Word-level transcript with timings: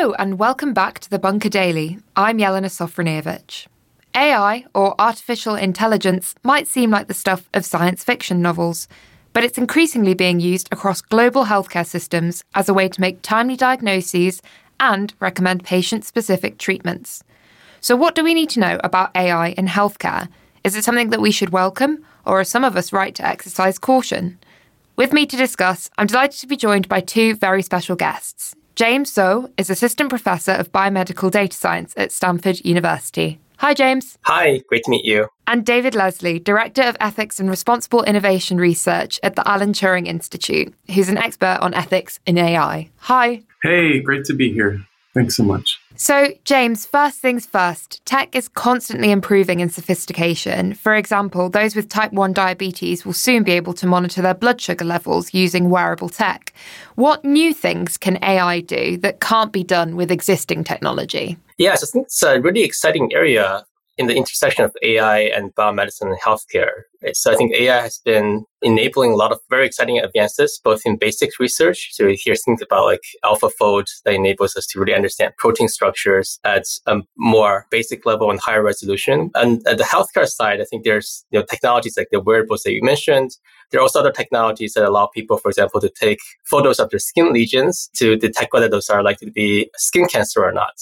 Hello, 0.00 0.14
and 0.18 0.38
welcome 0.38 0.72
back 0.72 0.98
to 1.00 1.10
the 1.10 1.18
Bunker 1.18 1.50
Daily. 1.50 1.98
I'm 2.16 2.38
Jelena 2.38 2.70
Sofronijevic. 2.70 3.66
AI, 4.14 4.64
or 4.74 4.98
artificial 4.98 5.56
intelligence, 5.56 6.34
might 6.42 6.66
seem 6.66 6.90
like 6.90 7.06
the 7.06 7.12
stuff 7.12 7.50
of 7.52 7.66
science 7.66 8.02
fiction 8.02 8.40
novels, 8.40 8.88
but 9.34 9.44
it's 9.44 9.58
increasingly 9.58 10.14
being 10.14 10.40
used 10.40 10.70
across 10.72 11.02
global 11.02 11.44
healthcare 11.44 11.84
systems 11.84 12.42
as 12.54 12.66
a 12.66 12.72
way 12.72 12.88
to 12.88 13.00
make 13.02 13.20
timely 13.20 13.56
diagnoses 13.56 14.40
and 14.80 15.12
recommend 15.20 15.64
patient 15.64 16.06
specific 16.06 16.56
treatments. 16.56 17.22
So, 17.82 17.94
what 17.94 18.14
do 18.14 18.24
we 18.24 18.32
need 18.32 18.48
to 18.50 18.60
know 18.60 18.80
about 18.82 19.14
AI 19.14 19.48
in 19.48 19.66
healthcare? 19.66 20.28
Is 20.64 20.76
it 20.76 20.84
something 20.84 21.10
that 21.10 21.20
we 21.20 21.30
should 21.30 21.50
welcome, 21.50 22.02
or 22.24 22.40
are 22.40 22.44
some 22.44 22.64
of 22.64 22.74
us 22.74 22.90
right 22.90 23.14
to 23.16 23.26
exercise 23.26 23.78
caution? 23.78 24.38
With 24.96 25.12
me 25.12 25.26
to 25.26 25.36
discuss, 25.36 25.90
I'm 25.98 26.06
delighted 26.06 26.40
to 26.40 26.46
be 26.46 26.56
joined 26.56 26.88
by 26.88 27.00
two 27.00 27.34
very 27.34 27.60
special 27.60 27.96
guests. 27.96 28.56
James 28.80 29.12
Zou 29.12 29.46
is 29.58 29.68
Assistant 29.68 30.08
Professor 30.08 30.52
of 30.52 30.72
Biomedical 30.72 31.30
Data 31.30 31.54
Science 31.54 31.92
at 31.98 32.10
Stanford 32.10 32.64
University. 32.64 33.38
Hi, 33.58 33.74
James. 33.74 34.16
Hi, 34.22 34.62
great 34.68 34.84
to 34.84 34.90
meet 34.90 35.04
you. 35.04 35.28
And 35.46 35.66
David 35.66 35.94
Leslie, 35.94 36.38
Director 36.38 36.80
of 36.84 36.96
Ethics 36.98 37.38
and 37.38 37.50
Responsible 37.50 38.02
Innovation 38.04 38.56
Research 38.56 39.20
at 39.22 39.36
the 39.36 39.46
Alan 39.46 39.74
Turing 39.74 40.06
Institute, 40.06 40.72
who's 40.94 41.10
an 41.10 41.18
expert 41.18 41.58
on 41.60 41.74
ethics 41.74 42.20
in 42.24 42.38
AI. 42.38 42.88
Hi. 43.00 43.42
Hey, 43.62 44.00
great 44.00 44.24
to 44.24 44.32
be 44.32 44.50
here. 44.50 44.80
Thanks 45.14 45.36
so 45.36 45.42
much. 45.42 45.80
So, 45.96 46.28
James, 46.44 46.86
first 46.86 47.18
things 47.18 47.44
first, 47.44 48.04
tech 48.06 48.34
is 48.34 48.48
constantly 48.48 49.10
improving 49.10 49.60
in 49.60 49.68
sophistication. 49.68 50.74
For 50.74 50.94
example, 50.94 51.50
those 51.50 51.74
with 51.74 51.88
type 51.88 52.12
1 52.12 52.32
diabetes 52.32 53.04
will 53.04 53.12
soon 53.12 53.42
be 53.42 53.52
able 53.52 53.72
to 53.74 53.86
monitor 53.86 54.22
their 54.22 54.34
blood 54.34 54.60
sugar 54.60 54.84
levels 54.84 55.34
using 55.34 55.68
wearable 55.68 56.08
tech. 56.08 56.54
What 56.94 57.24
new 57.24 57.52
things 57.52 57.98
can 57.98 58.22
AI 58.22 58.60
do 58.60 58.96
that 58.98 59.20
can't 59.20 59.52
be 59.52 59.64
done 59.64 59.96
with 59.96 60.10
existing 60.12 60.64
technology? 60.64 61.36
Yes, 61.58 61.82
I 61.82 61.86
think 61.86 62.06
it's 62.06 62.22
a 62.22 62.40
really 62.40 62.62
exciting 62.62 63.10
area 63.12 63.64
in 64.00 64.06
the 64.06 64.16
intersection 64.16 64.64
of 64.64 64.74
AI 64.82 65.18
and 65.36 65.54
biomedicine 65.54 66.08
and 66.10 66.18
healthcare. 66.18 66.84
So 67.12 67.30
I 67.32 67.36
think 67.36 67.52
AI 67.52 67.82
has 67.82 68.00
been 68.02 68.46
enabling 68.62 69.12
a 69.12 69.14
lot 69.14 69.30
of 69.30 69.40
very 69.50 69.66
exciting 69.66 69.98
advances, 69.98 70.58
both 70.64 70.80
in 70.86 70.96
basic 70.96 71.38
research. 71.38 71.90
So 71.92 72.08
here 72.08 72.34
things 72.34 72.62
about 72.62 72.86
like 72.86 73.02
AlphaFold 73.26 73.88
that 74.06 74.14
enables 74.14 74.56
us 74.56 74.66
to 74.68 74.80
really 74.80 74.94
understand 74.94 75.34
protein 75.36 75.68
structures 75.68 76.40
at 76.44 76.64
a 76.86 76.96
more 77.18 77.66
basic 77.70 78.06
level 78.06 78.30
and 78.30 78.40
higher 78.40 78.62
resolution. 78.62 79.30
And 79.34 79.60
at 79.68 79.76
the 79.76 79.84
healthcare 79.84 80.26
side, 80.26 80.62
I 80.62 80.64
think 80.64 80.84
there's 80.84 81.26
you 81.30 81.38
know 81.38 81.44
technologies 81.44 81.98
like 81.98 82.08
the 82.10 82.20
wearables 82.20 82.62
that 82.62 82.72
you 82.72 82.82
mentioned. 82.82 83.32
There 83.70 83.80
are 83.80 83.82
also 83.82 84.00
other 84.00 84.12
technologies 84.12 84.72
that 84.72 84.88
allow 84.88 85.08
people, 85.08 85.36
for 85.36 85.50
example, 85.50 85.78
to 85.82 85.90
take 85.90 86.20
photos 86.44 86.80
of 86.80 86.88
their 86.88 86.98
skin 87.00 87.34
lesions 87.34 87.90
to 87.96 88.16
detect 88.16 88.54
whether 88.54 88.68
those 88.68 88.88
are 88.88 89.02
likely 89.02 89.26
to 89.26 89.32
be 89.32 89.70
skin 89.76 90.06
cancer 90.06 90.42
or 90.42 90.52
not. 90.52 90.76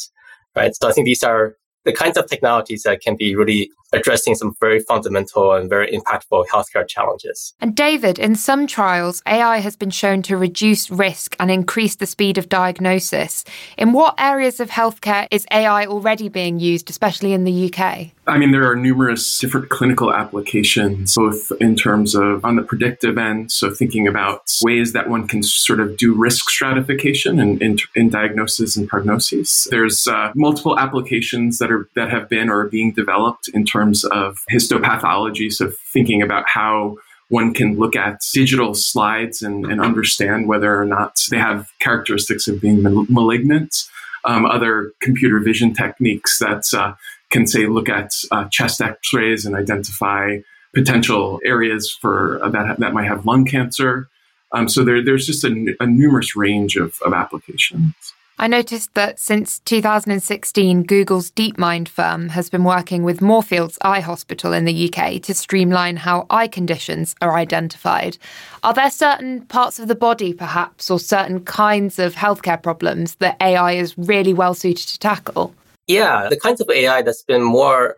Right. 0.57 0.75
So 0.75 0.89
I 0.89 0.93
think 0.93 1.05
these 1.05 1.23
are 1.23 1.58
the 1.85 1.93
kinds 1.93 2.17
of 2.17 2.27
technologies 2.27 2.83
that 2.83 3.01
can 3.01 3.17
be 3.17 3.35
really 3.35 3.71
addressing 3.93 4.35
some 4.35 4.55
very 4.61 4.81
fundamental 4.81 5.53
and 5.53 5.69
very 5.69 5.91
impactful 5.91 6.47
healthcare 6.53 6.87
challenges. 6.87 7.55
And 7.61 7.75
David, 7.75 8.19
in 8.19 8.35
some 8.35 8.67
trials, 8.67 9.23
AI 9.27 9.59
has 9.59 9.77
been 9.77 9.91
shown 9.91 10.23
to 10.23 10.37
reduce 10.37 10.91
risk 10.91 11.37
and 11.41 11.51
increase 11.51 11.97
the 11.97 12.07
speed 12.07 12.39
of 12.39 12.49
diagnosis. 12.49 13.45
In 13.77 13.93
what 13.93 14.15
areas 14.19 14.61
of 14.61 14.71
healthcare 14.71 15.27
is 15.31 15.47
AI 15.51 15.87
already 15.87 16.29
being 16.29 16.61
used, 16.61 16.91
especially 16.91 17.33
in 17.33 17.45
the 17.45 17.73
UK? 17.73 18.11
I 18.27 18.37
mean, 18.37 18.53
there 18.53 18.71
are 18.71 18.77
numerous 18.77 19.39
different 19.39 19.71
clinical 19.71 20.13
applications, 20.13 21.15
both 21.15 21.51
in 21.61 21.77
terms 21.77 22.15
of 22.15 22.45
on 22.45 22.57
the 22.57 22.63
predictive 22.63 23.17
end, 23.17 23.51
so 23.51 23.71
thinking 23.71 24.07
about 24.07 24.43
ways 24.63 24.93
that 24.93 25.09
one 25.09 25.27
can 25.27 25.43
sort 25.43 25.81
of 25.81 25.97
do 25.97 26.15
risk 26.15 26.51
stratification 26.51 27.39
in, 27.41 27.59
in, 27.63 27.79
in 27.95 28.11
diagnosis 28.11 28.77
and 28.77 28.87
prognosis. 28.87 29.67
There's 29.71 30.07
uh, 30.07 30.33
multiple 30.35 30.79
applications 30.79 31.57
that 31.59 31.68
are 31.71 31.89
that 31.95 32.11
have 32.11 32.29
been 32.29 32.49
or 32.49 32.61
are 32.61 32.69
being 32.69 32.93
developed 32.93 33.49
in 33.49 33.65
terms 33.65 34.05
of 34.05 34.39
histopathology, 34.51 35.53
so 35.53 35.71
thinking 35.93 36.23
about 36.23 36.49
how 36.49 36.97
one 37.29 37.53
can 37.53 37.79
look 37.79 37.95
at 37.95 38.23
digital 38.33 38.75
slides 38.75 39.43
and, 39.43 39.67
and 39.67 39.81
understand 39.81 40.49
whether 40.49 40.81
or 40.81 40.85
not 40.85 41.21
they 41.31 41.37
have 41.37 41.71
characteristics 41.79 42.49
of 42.49 42.61
being 42.61 42.83
malignant. 42.83 43.85
Um, 44.25 44.47
other 44.47 44.93
computer 45.01 45.39
vision 45.39 45.75
techniques 45.75 46.39
that 46.39 46.65
uh, 46.75 46.95
can 47.31 47.47
say 47.47 47.67
look 47.67 47.89
at 47.89 48.13
uh, 48.31 48.47
chest 48.51 48.81
X-rays 48.81 49.47
and 49.47 49.55
identify 49.55 50.39
potential 50.75 51.41
areas 51.45 51.91
for 51.91 52.43
uh, 52.43 52.49
that 52.51 52.79
that 52.79 52.93
might 52.93 53.07
have 53.07 53.27
lung 53.27 53.45
cancer. 53.45 54.09
Um, 54.53 54.69
so 54.69 54.85
there, 54.85 55.05
there's 55.05 55.27
just 55.27 55.45
a, 55.45 55.77
a 55.81 55.87
numerous 55.87 56.35
range 56.35 56.77
of, 56.77 56.99
of 57.05 57.13
applications. 57.13 57.95
I 58.41 58.47
noticed 58.47 58.95
that 58.95 59.19
since 59.19 59.59
2016, 59.61 60.85
Google's 60.85 61.33
DeepMind 61.33 61.89
firm 61.89 62.29
has 62.29 62.49
been 62.49 62.63
working 62.63 63.03
with 63.03 63.21
Moorfields 63.21 63.79
Eye 63.83 63.99
Hospital 63.99 64.53
in 64.53 64.65
the 64.65 64.89
UK 64.89 65.21
to 65.23 65.35
streamline 65.35 65.97
how 65.97 66.25
eye 66.31 66.47
conditions 66.47 67.17
are 67.21 67.35
identified. 67.35 68.17
Are 68.63 68.73
there 68.73 68.93
certain 68.93 69.41
parts 69.47 69.81
of 69.81 69.89
the 69.89 69.97
body, 69.97 70.33
perhaps, 70.33 70.89
or 70.89 71.01
certain 71.01 71.45
kinds 71.45 71.99
of 71.99 72.15
healthcare 72.15 72.63
problems 72.63 73.17
that 73.17 73.37
AI 73.41 73.73
is 73.73 73.99
really 73.99 74.35
well 74.35 74.55
suited 74.55 74.87
to 74.87 75.01
tackle? 75.01 75.53
Yeah, 75.89 76.29
the 76.29 76.39
kinds 76.39 76.61
of 76.61 76.71
AI 76.71 77.03
that's 77.03 77.25
been 77.25 77.43
more 77.43 77.97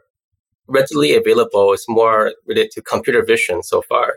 readily 0.68 1.14
available 1.14 1.74
is 1.74 1.84
more 1.86 2.32
related 2.46 2.70
to 2.70 2.82
computer 2.82 3.22
vision 3.22 3.62
so 3.62 3.82
far 3.82 4.14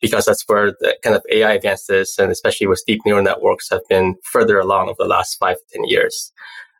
because 0.00 0.24
that's 0.24 0.44
where 0.46 0.72
the 0.80 0.96
kind 1.02 1.14
of 1.14 1.22
AI 1.30 1.52
advances 1.52 2.16
and 2.18 2.30
especially 2.30 2.66
with 2.66 2.82
deep 2.86 3.00
neural 3.04 3.22
networks 3.22 3.68
have 3.70 3.82
been 3.88 4.16
further 4.24 4.58
along 4.58 4.88
over 4.88 4.96
the 4.98 5.08
last 5.08 5.38
five 5.38 5.56
to 5.56 5.78
10 5.78 5.84
years. 5.84 6.32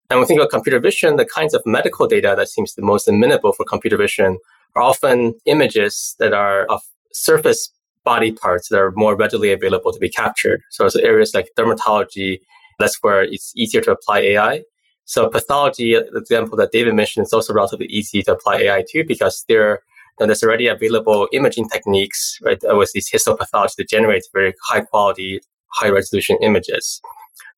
And 0.08 0.18
when 0.18 0.22
we 0.22 0.26
think 0.26 0.40
about 0.40 0.50
computer 0.50 0.80
vision, 0.80 1.16
the 1.16 1.24
kinds 1.24 1.54
of 1.54 1.62
medical 1.64 2.06
data 2.06 2.34
that 2.36 2.48
seems 2.48 2.74
the 2.74 2.82
most 2.82 3.06
amenable 3.06 3.52
for 3.52 3.64
computer 3.64 3.96
vision 3.96 4.38
are 4.74 4.82
often 4.82 5.34
images 5.46 6.16
that 6.18 6.32
are 6.32 6.64
of 6.66 6.80
surface 7.12 7.72
body 8.04 8.32
parts 8.32 8.68
that 8.68 8.78
are 8.78 8.92
more 8.96 9.14
readily 9.14 9.52
available 9.52 9.92
to 9.92 9.98
be 9.98 10.08
captured. 10.08 10.62
So 10.70 10.86
it's 10.86 10.96
areas 10.96 11.34
like 11.34 11.50
dermatology, 11.56 12.40
that's 12.78 13.02
where 13.02 13.22
it's 13.22 13.52
easier 13.54 13.80
to 13.82 13.92
apply 13.92 14.20
AI. 14.20 14.62
So 15.04 15.28
pathology, 15.28 15.94
the 15.94 16.18
example 16.18 16.56
that 16.58 16.72
David 16.72 16.94
mentioned, 16.94 17.26
is 17.26 17.32
also 17.32 17.52
relatively 17.52 17.86
easy 17.86 18.22
to 18.22 18.32
apply 18.32 18.56
AI 18.58 18.84
to 18.88 19.04
because 19.04 19.44
there 19.48 19.82
and 20.18 20.28
there's 20.28 20.42
already 20.42 20.66
available 20.66 21.28
imaging 21.32 21.68
techniques, 21.68 22.38
right, 22.42 22.62
uh, 22.70 22.76
with 22.76 22.90
these 22.92 23.10
histopathology 23.10 23.76
to 23.76 23.84
generate 23.84 24.24
very 24.32 24.54
high 24.68 24.80
quality, 24.82 25.40
high 25.68 25.88
resolution 25.88 26.36
images. 26.42 27.00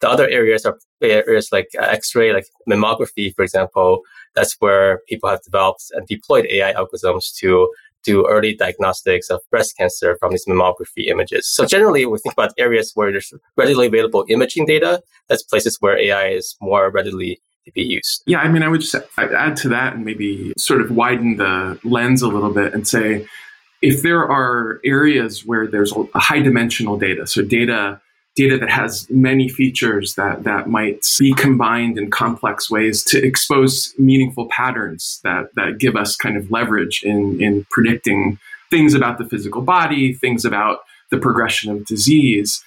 The 0.01 0.09
other 0.09 0.29
areas 0.29 0.65
are 0.65 0.79
areas 1.01 1.49
like 1.53 1.69
uh, 1.79 1.85
X-ray, 1.85 2.33
like 2.33 2.47
mammography, 2.69 3.35
for 3.35 3.43
example. 3.43 4.03
That's 4.35 4.57
where 4.59 5.01
people 5.09 5.29
have 5.31 5.43
developed 5.43 5.85
and 5.93 6.07
deployed 6.07 6.47
AI 6.51 6.73
algorithms 6.73 7.35
to 7.37 7.73
do 8.05 8.27
early 8.27 8.55
diagnostics 8.55 9.31
of 9.31 9.41
breast 9.51 9.77
cancer 9.77 10.17
from 10.19 10.33
these 10.33 10.47
mammography 10.47 11.07
images. 11.07 11.49
So 11.49 11.65
generally, 11.65 12.05
we 12.05 12.19
think 12.19 12.33
about 12.33 12.51
areas 12.59 12.93
where 12.95 13.13
there's 13.13 13.33
readily 13.57 13.87
available 13.87 14.25
imaging 14.29 14.67
data. 14.67 15.03
That's 15.29 15.43
places 15.43 15.77
where 15.81 15.97
AI 15.99 16.29
is 16.29 16.57
more 16.61 16.91
readily 16.91 17.41
to 17.65 17.73
be 17.73 17.83
used. 17.83 18.23
Yeah, 18.27 18.39
I 18.39 18.49
mean, 18.49 18.63
I 18.63 18.69
would 18.69 18.81
just 18.81 18.95
add 19.19 19.57
to 19.57 19.69
that 19.69 19.95
and 19.95 20.05
maybe 20.05 20.53
sort 20.57 20.81
of 20.81 20.91
widen 20.91 21.37
the 21.37 21.79
lens 21.85 22.23
a 22.23 22.29
little 22.29 22.53
bit 22.53 22.75
and 22.75 22.87
say 22.87 23.27
if 23.83 24.03
there 24.03 24.21
are 24.21 24.81
areas 24.85 25.45
where 25.45 25.67
there's 25.67 25.93
a 25.93 26.19
high 26.19 26.41
dimensional 26.41 26.97
data, 26.97 27.27
so 27.27 27.43
data 27.43 28.01
data 28.35 28.57
that 28.57 28.71
has 28.71 29.07
many 29.11 29.47
features 29.47 30.15
that 30.15 30.45
that 30.45 30.67
might 30.67 31.07
be 31.19 31.35
combined 31.35 31.99
in 31.99 32.11
complex 32.11 32.71
ways 32.71 33.05
to 33.05 33.23
expose 33.23 33.93
meaningful 33.99 34.47
patterns 34.47 35.21
that 35.23 35.55
that 35.55 35.79
give 35.79 35.97
us 35.97 36.17
kind 36.17 36.37
of 36.37 36.51
leverage 36.51 37.03
in 37.03 37.43
in 37.43 37.67
predicting 37.71 38.39
things 38.71 38.95
about 38.95 39.19
the 39.19 39.25
physical 39.29 39.61
body, 39.61 40.15
things 40.15 40.47
about 40.47 40.79
the 41.11 41.19
progression 41.19 41.71
of 41.71 41.85
disease 41.85 42.65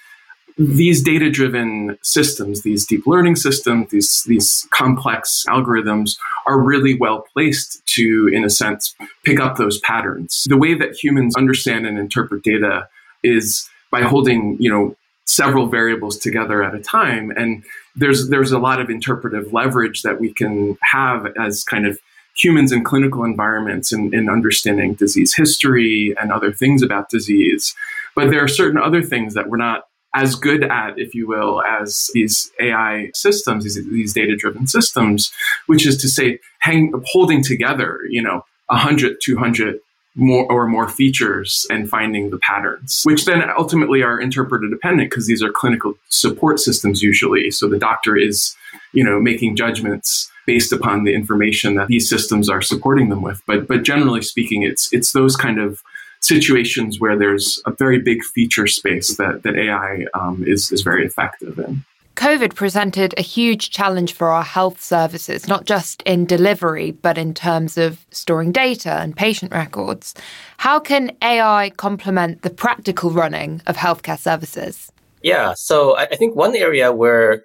these 0.58 1.02
data 1.02 1.30
driven 1.30 1.98
systems, 2.02 2.62
these 2.62 2.86
deep 2.86 3.06
learning 3.06 3.36
systems, 3.36 3.90
these, 3.90 4.24
these 4.26 4.66
complex 4.70 5.44
algorithms 5.48 6.16
are 6.46 6.58
really 6.58 6.94
well 6.94 7.26
placed 7.32 7.84
to, 7.86 8.28
in 8.32 8.42
a 8.42 8.50
sense, 8.50 8.94
pick 9.24 9.38
up 9.38 9.56
those 9.56 9.78
patterns. 9.80 10.46
The 10.48 10.56
way 10.56 10.74
that 10.74 10.94
humans 10.94 11.36
understand 11.36 11.86
and 11.86 11.98
interpret 11.98 12.42
data 12.42 12.88
is 13.22 13.68
by 13.90 14.02
holding, 14.02 14.56
you 14.58 14.70
know, 14.70 14.96
several 15.26 15.66
variables 15.66 16.16
together 16.16 16.62
at 16.62 16.74
a 16.74 16.80
time. 16.80 17.30
And 17.32 17.62
there's 17.94 18.28
there's 18.28 18.52
a 18.52 18.58
lot 18.58 18.80
of 18.80 18.88
interpretive 18.88 19.52
leverage 19.52 20.02
that 20.02 20.20
we 20.20 20.32
can 20.32 20.78
have 20.82 21.26
as 21.38 21.64
kind 21.64 21.86
of 21.86 21.98
humans 22.36 22.70
in 22.70 22.84
clinical 22.84 23.24
environments 23.24 23.92
and 23.92 24.12
in, 24.14 24.20
in 24.20 24.28
understanding 24.28 24.94
disease 24.94 25.34
history 25.34 26.14
and 26.20 26.30
other 26.30 26.52
things 26.52 26.82
about 26.82 27.08
disease. 27.08 27.74
But 28.14 28.30
there 28.30 28.42
are 28.42 28.48
certain 28.48 28.80
other 28.80 29.02
things 29.02 29.34
that 29.34 29.48
we're 29.48 29.56
not 29.56 29.88
as 30.16 30.34
good 30.34 30.64
at, 30.64 30.98
if 30.98 31.14
you 31.14 31.28
will, 31.28 31.62
as 31.62 32.10
these 32.14 32.50
AI 32.58 33.10
systems, 33.14 33.64
these, 33.64 33.76
these 33.90 34.14
data 34.14 34.34
driven 34.34 34.66
systems, 34.66 35.30
which 35.66 35.86
is 35.86 35.98
to 35.98 36.08
say, 36.08 36.40
hang, 36.60 36.92
holding 37.04 37.42
together, 37.42 38.00
you 38.08 38.22
know, 38.22 38.44
100, 38.68 39.18
200 39.22 39.78
more 40.16 40.50
or 40.50 40.66
more 40.66 40.88
features 40.88 41.66
and 41.68 41.90
finding 41.90 42.30
the 42.30 42.38
patterns, 42.38 43.02
which 43.04 43.26
then 43.26 43.42
ultimately 43.58 44.02
are 44.02 44.18
interpreter 44.18 44.66
dependent 44.68 45.10
because 45.10 45.26
these 45.26 45.42
are 45.42 45.52
clinical 45.52 45.92
support 46.08 46.58
systems 46.58 47.02
usually. 47.02 47.50
So 47.50 47.68
the 47.68 47.78
doctor 47.78 48.16
is, 48.16 48.56
you 48.94 49.04
know, 49.04 49.20
making 49.20 49.56
judgments 49.56 50.30
based 50.46 50.72
upon 50.72 51.04
the 51.04 51.12
information 51.12 51.74
that 51.74 51.88
these 51.88 52.08
systems 52.08 52.48
are 52.48 52.62
supporting 52.62 53.10
them 53.10 53.20
with. 53.20 53.42
But 53.46 53.68
but 53.68 53.82
generally 53.82 54.22
speaking, 54.22 54.62
it's 54.62 54.90
it's 54.90 55.12
those 55.12 55.36
kind 55.36 55.58
of 55.58 55.82
situations 56.26 57.00
where 57.00 57.16
there's 57.16 57.62
a 57.66 57.72
very 57.72 58.00
big 58.00 58.22
feature 58.22 58.66
space 58.66 59.16
that 59.16 59.42
that 59.42 59.56
AI 59.56 60.06
um, 60.14 60.44
is 60.46 60.72
is 60.72 60.82
very 60.82 61.04
effective 61.06 61.58
in. 61.58 61.84
COVID 62.16 62.54
presented 62.54 63.14
a 63.18 63.22
huge 63.22 63.68
challenge 63.70 64.14
for 64.14 64.30
our 64.30 64.42
health 64.42 64.82
services, 64.82 65.46
not 65.46 65.66
just 65.66 66.02
in 66.02 66.24
delivery, 66.24 66.90
but 66.92 67.18
in 67.18 67.34
terms 67.34 67.76
of 67.76 68.06
storing 68.10 68.52
data 68.52 68.94
and 69.02 69.14
patient 69.14 69.52
records. 69.52 70.14
How 70.56 70.80
can 70.80 71.14
AI 71.20 71.72
complement 71.76 72.40
the 72.40 72.48
practical 72.48 73.10
running 73.10 73.60
of 73.66 73.76
healthcare 73.76 74.18
services? 74.18 74.90
Yeah, 75.22 75.52
so 75.54 75.96
I 75.96 76.16
think 76.16 76.34
one 76.34 76.56
area 76.56 76.90
where 76.90 77.44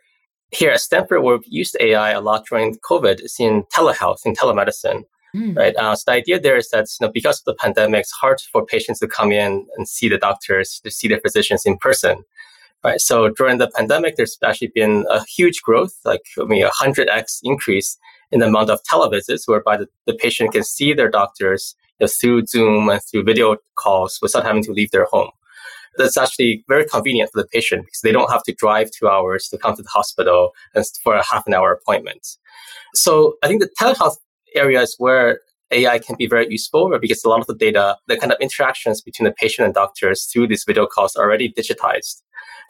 here 0.51 0.71
at 0.71 0.81
Stanford 0.81 1.23
we've 1.23 1.39
used 1.47 1.75
AI 1.81 2.11
a 2.11 2.21
lot 2.21 2.45
during 2.49 2.75
COVID 2.77 3.21
is 3.21 3.35
in 3.39 3.63
telehealth, 3.75 4.19
in 4.25 4.35
telemedicine. 4.35 5.03
Mm. 5.35 5.57
Right. 5.57 5.75
Uh, 5.75 5.95
so 5.95 6.11
the 6.11 6.17
idea 6.17 6.39
there 6.39 6.57
is 6.57 6.69
that 6.71 6.87
you 6.99 7.05
know 7.05 7.11
because 7.11 7.39
of 7.39 7.45
the 7.45 7.55
pandemic, 7.55 8.01
it's 8.01 8.11
hard 8.11 8.41
for 8.51 8.65
patients 8.65 8.99
to 8.99 9.07
come 9.07 9.31
in 9.31 9.65
and 9.77 9.87
see 9.87 10.09
the 10.09 10.17
doctors, 10.17 10.81
to 10.83 10.91
see 10.91 11.07
their 11.07 11.19
physicians 11.19 11.65
in 11.65 11.77
person. 11.77 12.23
Right. 12.83 12.99
So 12.99 13.29
during 13.29 13.59
the 13.59 13.69
pandemic, 13.69 14.15
there's 14.15 14.37
actually 14.43 14.71
been 14.73 15.05
a 15.09 15.23
huge 15.25 15.61
growth, 15.61 15.93
like 16.03 16.21
I 16.39 16.45
mean, 16.45 16.63
a 16.63 16.71
hundred 16.71 17.09
x 17.09 17.39
increase 17.43 17.97
in 18.31 18.39
the 18.39 18.47
amount 18.47 18.69
of 18.69 18.79
televisits, 18.83 19.47
whereby 19.47 19.77
the, 19.77 19.87
the 20.07 20.15
patient 20.15 20.53
can 20.53 20.63
see 20.63 20.93
their 20.93 21.09
doctors 21.09 21.75
you 21.99 22.05
know, 22.05 22.09
through 22.19 22.45
Zoom 22.47 22.89
and 22.89 23.01
through 23.03 23.23
video 23.23 23.57
calls 23.75 24.19
without 24.21 24.43
having 24.43 24.63
to 24.63 24.71
leave 24.71 24.91
their 24.91 25.05
home. 25.05 25.29
That's 25.97 26.17
actually 26.17 26.63
very 26.67 26.85
convenient 26.85 27.31
for 27.31 27.41
the 27.41 27.47
patient 27.47 27.85
because 27.85 28.01
they 28.01 28.13
don't 28.13 28.31
have 28.31 28.43
to 28.43 28.53
drive 28.53 28.89
two 28.91 29.09
hours 29.09 29.49
to 29.49 29.57
come 29.57 29.75
to 29.75 29.83
the 29.83 29.89
hospital 29.89 30.51
and 30.73 30.85
for 31.03 31.15
a 31.15 31.23
half 31.23 31.45
an 31.47 31.53
hour 31.53 31.71
appointment. 31.73 32.37
So 32.95 33.35
I 33.43 33.47
think 33.47 33.61
the 33.61 33.69
telehealth 33.79 34.15
area 34.55 34.81
is 34.81 34.95
where 34.97 35.39
AI 35.71 35.99
can 35.99 36.15
be 36.17 36.27
very 36.27 36.47
useful 36.49 36.97
because 36.99 37.23
a 37.23 37.29
lot 37.29 37.39
of 37.39 37.47
the 37.47 37.55
data, 37.55 37.97
the 38.07 38.17
kind 38.17 38.31
of 38.31 38.37
interactions 38.41 39.01
between 39.01 39.25
the 39.25 39.33
patient 39.33 39.65
and 39.65 39.73
doctors 39.73 40.25
through 40.25 40.47
these 40.47 40.63
video 40.65 40.85
calls 40.85 41.15
are 41.15 41.23
already 41.23 41.51
digitized. 41.51 42.21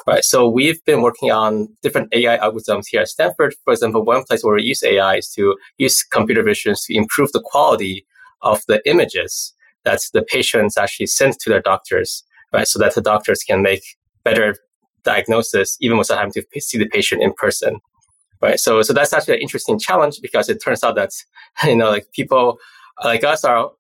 Right. 0.08 0.24
So 0.24 0.50
we've 0.50 0.84
been 0.86 1.02
working 1.02 1.32
on 1.32 1.68
different 1.84 2.12
AI 2.12 2.38
algorithms 2.40 2.86
here 2.88 3.02
at 3.02 3.08
Stanford. 3.08 3.54
For 3.64 3.74
example, 3.74 4.04
one 4.04 4.24
place 4.24 4.44
where 4.44 4.56
we 4.56 4.64
use 4.64 4.82
AI 4.84 5.18
is 5.18 5.30
to 5.34 5.56
use 5.78 6.04
computer 6.04 6.42
vision 6.42 6.74
to 6.76 6.96
improve 6.96 7.32
the 7.34 7.42
quality 7.44 8.06
of 8.42 8.62
the 8.68 8.82
images 8.90 9.54
that 9.86 10.00
the 10.14 10.24
patients 10.24 10.76
actually 10.76 11.06
send 11.06 11.40
to 11.40 11.50
their 11.52 11.62
doctors, 11.62 12.24
right? 12.52 12.68
So 12.68 12.80
that 12.80 12.96
the 12.96 13.02
doctors 13.02 13.44
can 13.44 13.62
make 13.62 13.84
better 14.24 14.56
diagnosis 15.04 15.78
even 15.82 15.98
without 15.98 16.18
having 16.18 16.34
to 16.34 16.44
see 16.60 16.78
the 16.78 16.88
patient 16.88 17.22
in 17.22 17.34
person. 17.34 17.80
Right. 18.42 18.60
So 18.60 18.82
so 18.82 18.94
that's 18.94 19.14
actually 19.14 19.36
an 19.36 19.42
interesting 19.42 19.80
challenge 19.80 20.20
because 20.22 20.50
it 20.50 20.62
turns 20.64 20.84
out 20.84 20.96
that 20.96 21.12
you 21.64 21.76
know 21.76 21.90
like 21.90 22.12
people 22.14 22.60
like 23.04 23.24
us 23.24 23.44
are 23.44 23.72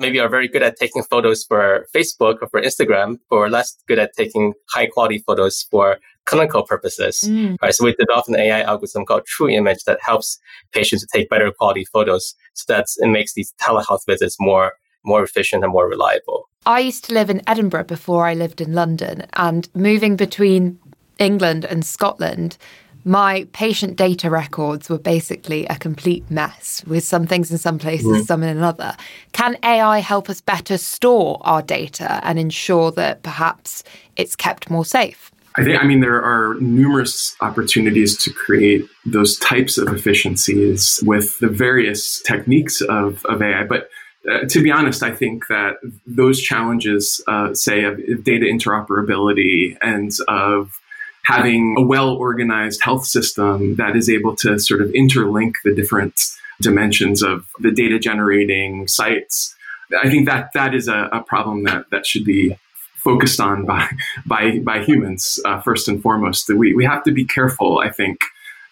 maybe 0.00 0.18
are 0.18 0.28
very 0.28 0.48
good 0.48 0.62
at 0.62 0.76
taking 0.76 1.02
photos 1.02 1.44
for 1.44 1.86
Facebook 1.94 2.38
or 2.40 2.48
for 2.48 2.60
Instagram, 2.60 3.18
but 3.28 3.36
we're 3.36 3.48
less 3.48 3.76
good 3.86 3.98
at 3.98 4.16
taking 4.16 4.54
high 4.70 4.86
quality 4.86 5.18
photos 5.18 5.62
for 5.70 5.98
clinical 6.24 6.64
purposes. 6.64 7.22
Mm. 7.26 7.56
Right. 7.62 7.74
So 7.74 7.84
we 7.84 7.94
developed 7.94 8.28
an 8.28 8.36
AI 8.36 8.62
algorithm 8.62 9.04
called 9.04 9.22
TrueImage 9.38 9.84
that 9.84 9.98
helps 10.02 10.38
patients 10.72 11.02
to 11.02 11.08
take 11.12 11.28
better 11.28 11.50
quality 11.52 11.84
photos 11.84 12.34
so 12.54 12.72
that 12.72 12.86
it 12.98 13.08
makes 13.08 13.34
these 13.34 13.54
telehealth 13.60 14.06
visits 14.06 14.36
more 14.40 14.72
more 15.02 15.22
efficient 15.22 15.64
and 15.64 15.72
more 15.72 15.88
reliable. 15.88 16.48
I 16.66 16.80
used 16.80 17.04
to 17.06 17.14
live 17.14 17.30
in 17.30 17.40
Edinburgh 17.46 17.84
before 17.84 18.26
I 18.26 18.34
lived 18.34 18.60
in 18.60 18.74
London 18.74 19.26
and 19.32 19.66
moving 19.74 20.16
between 20.16 20.78
England 21.18 21.64
and 21.64 21.86
Scotland 21.86 22.58
my 23.04 23.46
patient 23.52 23.96
data 23.96 24.30
records 24.30 24.88
were 24.88 24.98
basically 24.98 25.66
a 25.66 25.76
complete 25.76 26.30
mess 26.30 26.84
with 26.86 27.04
some 27.04 27.26
things 27.26 27.50
in 27.50 27.58
some 27.58 27.78
places, 27.78 28.22
mm. 28.22 28.26
some 28.26 28.42
in 28.42 28.56
another. 28.56 28.96
Can 29.32 29.56
AI 29.62 29.98
help 29.98 30.28
us 30.28 30.40
better 30.40 30.76
store 30.78 31.38
our 31.42 31.62
data 31.62 32.20
and 32.24 32.38
ensure 32.38 32.90
that 32.92 33.22
perhaps 33.22 33.82
it's 34.16 34.36
kept 34.36 34.70
more 34.70 34.84
safe? 34.84 35.30
I 35.56 35.64
think, 35.64 35.82
I 35.82 35.86
mean, 35.86 36.00
there 36.00 36.22
are 36.22 36.54
numerous 36.60 37.34
opportunities 37.40 38.16
to 38.18 38.32
create 38.32 38.84
those 39.04 39.36
types 39.38 39.78
of 39.78 39.88
efficiencies 39.88 41.02
with 41.04 41.38
the 41.40 41.48
various 41.48 42.22
techniques 42.22 42.80
of, 42.82 43.24
of 43.26 43.42
AI. 43.42 43.64
But 43.64 43.88
uh, 44.30 44.44
to 44.48 44.62
be 44.62 44.70
honest, 44.70 45.02
I 45.02 45.10
think 45.10 45.48
that 45.48 45.76
those 46.06 46.40
challenges, 46.40 47.22
uh, 47.26 47.52
say, 47.54 47.84
of 47.84 47.96
data 48.22 48.46
interoperability 48.46 49.76
and 49.80 50.12
of 50.28 50.78
having 51.24 51.76
a 51.78 51.82
well 51.82 52.10
organized 52.10 52.82
health 52.82 53.04
system 53.04 53.76
that 53.76 53.96
is 53.96 54.08
able 54.08 54.34
to 54.36 54.58
sort 54.58 54.80
of 54.80 54.88
interlink 54.90 55.54
the 55.64 55.74
different 55.74 56.20
dimensions 56.60 57.22
of 57.22 57.46
the 57.58 57.70
data 57.70 57.98
generating 57.98 58.86
sites. 58.86 59.54
I 60.02 60.08
think 60.08 60.26
that 60.26 60.52
that 60.54 60.74
is 60.74 60.88
a, 60.88 61.08
a 61.12 61.22
problem 61.22 61.64
that, 61.64 61.90
that 61.90 62.06
should 62.06 62.24
be 62.24 62.56
focused 62.96 63.40
on 63.40 63.64
by 63.64 63.88
by 64.26 64.58
by 64.60 64.82
humans 64.82 65.38
uh, 65.44 65.60
first 65.60 65.88
and 65.88 66.02
foremost. 66.02 66.48
We 66.48 66.74
we 66.74 66.84
have 66.84 67.02
to 67.04 67.12
be 67.12 67.24
careful, 67.24 67.78
I 67.78 67.90
think, 67.90 68.20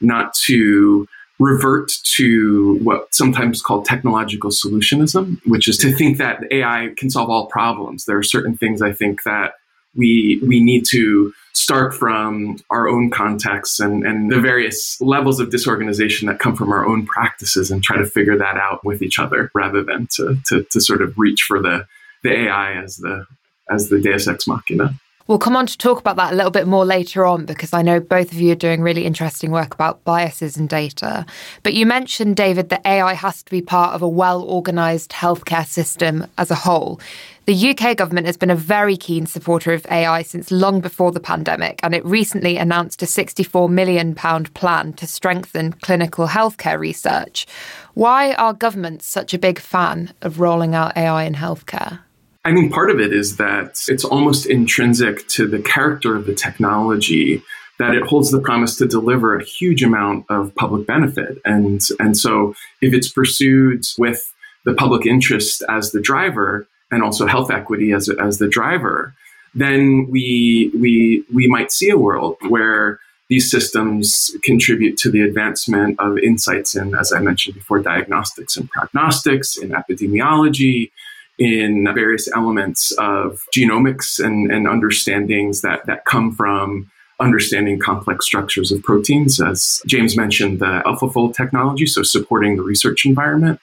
not 0.01 0.35
to 0.47 1.09
revert 1.39 1.93
to 2.03 2.79
what 2.83 3.15
sometimes 3.15 3.63
called 3.63 3.85
technological 3.85 4.51
solutionism, 4.51 5.41
which 5.47 5.69
is 5.69 5.79
to 5.79 5.93
think 5.93 6.19
that 6.19 6.43
AI 6.51 6.93
can 6.97 7.11
solve 7.11 7.31
all 7.31 7.47
problems. 7.47 8.05
There 8.05 8.19
are 8.19 8.25
certain 8.25 8.57
things 8.57 8.83
I 8.83 8.93
think 8.93 9.23
that 9.23 9.55
we 9.95 10.41
we 10.47 10.61
need 10.61 10.85
to 10.91 11.33
start 11.59 11.93
from 11.93 12.57
our 12.71 12.89
own 12.89 13.11
contexts 13.11 13.81
and, 13.81 14.05
and 14.07 14.31
the 14.31 14.41
various 14.41 15.01
levels 15.01 15.41
of 15.41 15.51
disorganization 15.51 16.29
that 16.29 16.39
come 16.39 16.55
from 16.55 16.71
our 16.71 16.87
own 16.87 17.05
practices 17.05 17.71
and 17.71 17.83
try 17.83 17.97
to 17.97 18.07
figure 18.07 18.39
that 18.39 18.57
out 18.57 18.85
with 18.85 19.03
each 19.03 19.19
other 19.19 19.51
rather 19.55 19.83
than 19.83 20.07
to, 20.07 20.37
to, 20.47 20.63
to 20.71 20.81
sort 20.81 21.03
of 21.03 21.19
reach 21.19 21.43
for 21.43 21.61
the, 21.61 21.85
the 22.23 22.47
AI 22.47 22.75
as 22.81 22.97
the 22.99 23.27
as 23.71 23.89
the 23.89 24.01
Deus 24.01 24.29
ex 24.29 24.47
machina. 24.47 24.95
We'll 25.29 25.39
come 25.39 25.57
on 25.57 25.67
to 25.67 25.77
talk 25.77 26.01
about 26.01 26.17
that 26.17 26.33
a 26.33 26.37
little 26.37 26.51
bit 26.51 26.67
more 26.67 26.87
later 26.87 27.27
on 27.27 27.45
because 27.45 27.75
I 27.75 27.83
know 27.83 28.01
both 28.01 28.33
of 28.33 28.41
you 28.41 28.53
are 28.53 28.55
doing 28.55 28.81
really 28.81 29.05
interesting 29.05 29.51
work 29.51 29.75
about 29.75 30.03
biases 30.03 30.57
in 30.57 30.67
data. 30.67 31.27
But 31.63 31.75
you 31.75 31.85
mentioned, 31.85 32.35
David, 32.35 32.71
that 32.71 32.81
AI 32.87 33.13
has 33.13 33.43
to 33.43 33.51
be 33.51 33.61
part 33.61 33.95
of 33.95 34.01
a 34.01 34.09
well 34.09 34.43
organised 34.43 35.11
healthcare 35.11 35.67
system 35.67 36.27
as 36.39 36.51
a 36.51 36.55
whole. 36.55 36.99
The 37.45 37.71
UK 37.71 37.95
government 37.99 38.27
has 38.27 38.39
been 38.39 38.49
a 38.49 38.57
very 38.57 38.97
keen 38.97 39.27
supporter 39.27 39.75
of 39.75 39.87
AI 39.91 40.23
since 40.23 40.51
long 40.51 40.81
before 40.81 41.13
the 41.13 41.21
pandemic, 41.21 41.81
and 41.83 41.95
it 41.95 42.05
recently 42.07 42.57
announced 42.57 43.03
a 43.03 43.07
£64 43.07 43.69
million 43.69 44.15
plan 44.15 44.95
to 44.95 45.07
strengthen 45.07 45.75
clinical 45.75 46.27
healthcare 46.27 46.79
research. 46.79 47.47
Why 47.93 48.33
are 48.33 48.55
governments 48.55 49.07
such 49.07 49.35
a 49.35 49.39
big 49.39 49.59
fan 49.59 50.15
of 50.23 50.41
rolling 50.41 50.75
out 50.75 50.97
AI 50.97 51.25
in 51.25 51.35
healthcare? 51.35 52.01
I 52.49 52.53
mean, 52.53 52.71
part 52.71 52.91
of 52.91 52.99
it 52.99 53.13
is 53.13 53.37
that 53.37 53.79
it's 53.89 54.07
almost 54.07 54.47
intrinsic 54.47 55.29
to 55.29 55.47
the 55.47 55.59
character 55.59 56.17
of 56.17 56.25
the 56.25 56.35
technology 56.35 57.43
that 57.79 57.95
it 57.95 58.05
holds 58.05 58.31
the 58.31 58.41
promise 58.41 58.75
to 58.77 58.89
deliver 58.89 59.37
a 59.37 59.45
huge 59.45 59.83
amount 59.83 60.25
of 60.31 60.55
public 60.55 60.87
benefit. 60.87 61.43
And, 61.45 61.83
and 62.01 62.17
so 62.17 62.55
if 62.81 62.95
it's 62.95 63.13
pursued 63.13 63.85
with 63.99 64.33
the 64.65 64.73
public 64.73 65.05
interest 65.05 65.63
as 65.69 65.93
the 65.93 66.01
driver 66.01 66.67
and 66.91 67.03
also 67.03 67.27
health 67.27 67.51
equity 67.51 67.93
as, 67.93 68.09
as 68.09 68.39
the 68.39 68.49
driver, 68.49 69.13
then 69.55 70.07
we, 70.09 70.73
we, 70.75 71.25
we 71.31 71.49
might 71.49 71.71
see 71.71 71.91
a 71.91 71.99
world 71.99 72.39
where 72.49 72.99
these 73.29 73.51
systems 73.51 74.35
contribute 74.43 74.97
to 74.97 75.11
the 75.11 75.21
advancement 75.21 76.01
of 76.01 76.17
insights 76.17 76.75
in, 76.75 76.95
as 76.95 77.13
I 77.13 77.19
mentioned 77.19 77.57
before, 77.57 77.81
diagnostics 77.81 78.57
and 78.57 78.71
prognostics, 78.71 79.59
in 79.59 79.73
epidemiology, 79.73 80.93
in 81.39 81.85
various 81.95 82.29
elements 82.35 82.91
of 82.99 83.45
genomics 83.57 84.23
and, 84.23 84.51
and 84.51 84.67
understandings 84.67 85.61
that, 85.61 85.87
that 85.87 86.05
come 86.05 86.35
from 86.35 86.91
understanding 87.21 87.79
complex 87.79 88.25
structures 88.25 88.71
of 88.71 88.83
proteins, 88.83 89.41
as 89.41 89.81
James 89.87 90.17
mentioned, 90.17 90.61
the 90.61 90.83
AlphaFold 90.85 91.35
technology, 91.35 91.87
so 91.87 92.03
supporting 92.03 92.57
the 92.57 92.63
research 92.63 93.05
environment, 93.05 93.61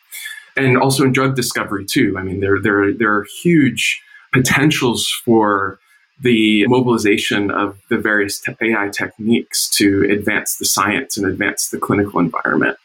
and 0.58 0.78
also 0.78 1.04
in 1.04 1.12
drug 1.12 1.36
discovery 1.36 1.86
too. 1.86 2.16
I 2.18 2.24
mean, 2.24 2.40
there 2.40 2.62
there 2.62 2.94
there 2.94 3.14
are 3.14 3.26
huge 3.42 4.02
potentials 4.34 5.08
for 5.24 5.80
the 6.22 6.66
mobilization 6.68 7.52
of 7.52 7.78
the 7.90 7.98
various 7.98 8.40
te- 8.40 8.56
AI 8.62 8.90
techniques 8.90 9.70
to 9.70 10.04
advance 10.10 10.58
the 10.58 10.66
science 10.66 11.18
and 11.18 11.26
advance 11.26 11.70
the 11.70 11.78
clinical 11.78 12.20
environment. 12.20 12.78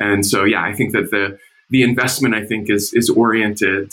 And 0.00 0.24
so, 0.24 0.44
yeah, 0.44 0.62
I 0.62 0.72
think 0.74 0.92
that 0.92 1.10
the 1.10 1.38
the 1.70 1.82
investment 1.82 2.34
I 2.34 2.44
think 2.44 2.70
is 2.70 2.92
is 2.94 3.10
oriented 3.10 3.92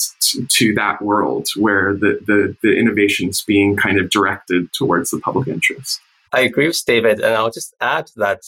to, 0.50 0.74
that 0.76 1.02
world 1.02 1.48
where 1.58 1.94
the, 1.94 2.20
the 2.26 2.56
the 2.62 2.76
innovation 2.78 3.30
is 3.30 3.42
being 3.42 3.76
kind 3.76 4.00
of 4.00 4.10
directed 4.10 4.72
towards 4.74 5.12
the 5.12 5.20
public 5.20 5.48
interest. 5.48 6.00
I 6.32 6.42
agree 6.42 6.68
with 6.68 6.84
David, 6.86 7.20
and 7.20 7.34
I'll 7.34 7.52
just 7.52 7.76
add 7.82 8.12
that 8.16 8.42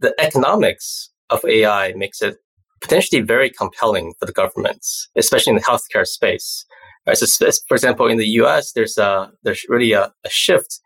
the 0.00 0.14
economics 0.18 1.10
of 1.30 1.44
AI 1.44 1.92
makes 1.94 2.20
it 2.22 2.38
potentially 2.80 3.22
very 3.22 3.48
compelling 3.48 4.14
for 4.18 4.26
the 4.26 4.32
governments, 4.32 5.08
especially 5.16 5.52
in 5.52 5.56
the 5.56 5.62
healthcare 5.62 6.06
space. 6.06 6.66
Right? 7.06 7.16
So, 7.16 7.50
for 7.68 7.74
example, 7.74 8.06
in 8.06 8.18
the 8.18 8.28
U.S., 8.42 8.72
there's 8.72 8.98
a 8.98 9.30
there's 9.42 9.64
really 9.68 9.92
a, 9.92 10.12
a 10.24 10.30
shift 10.30 10.80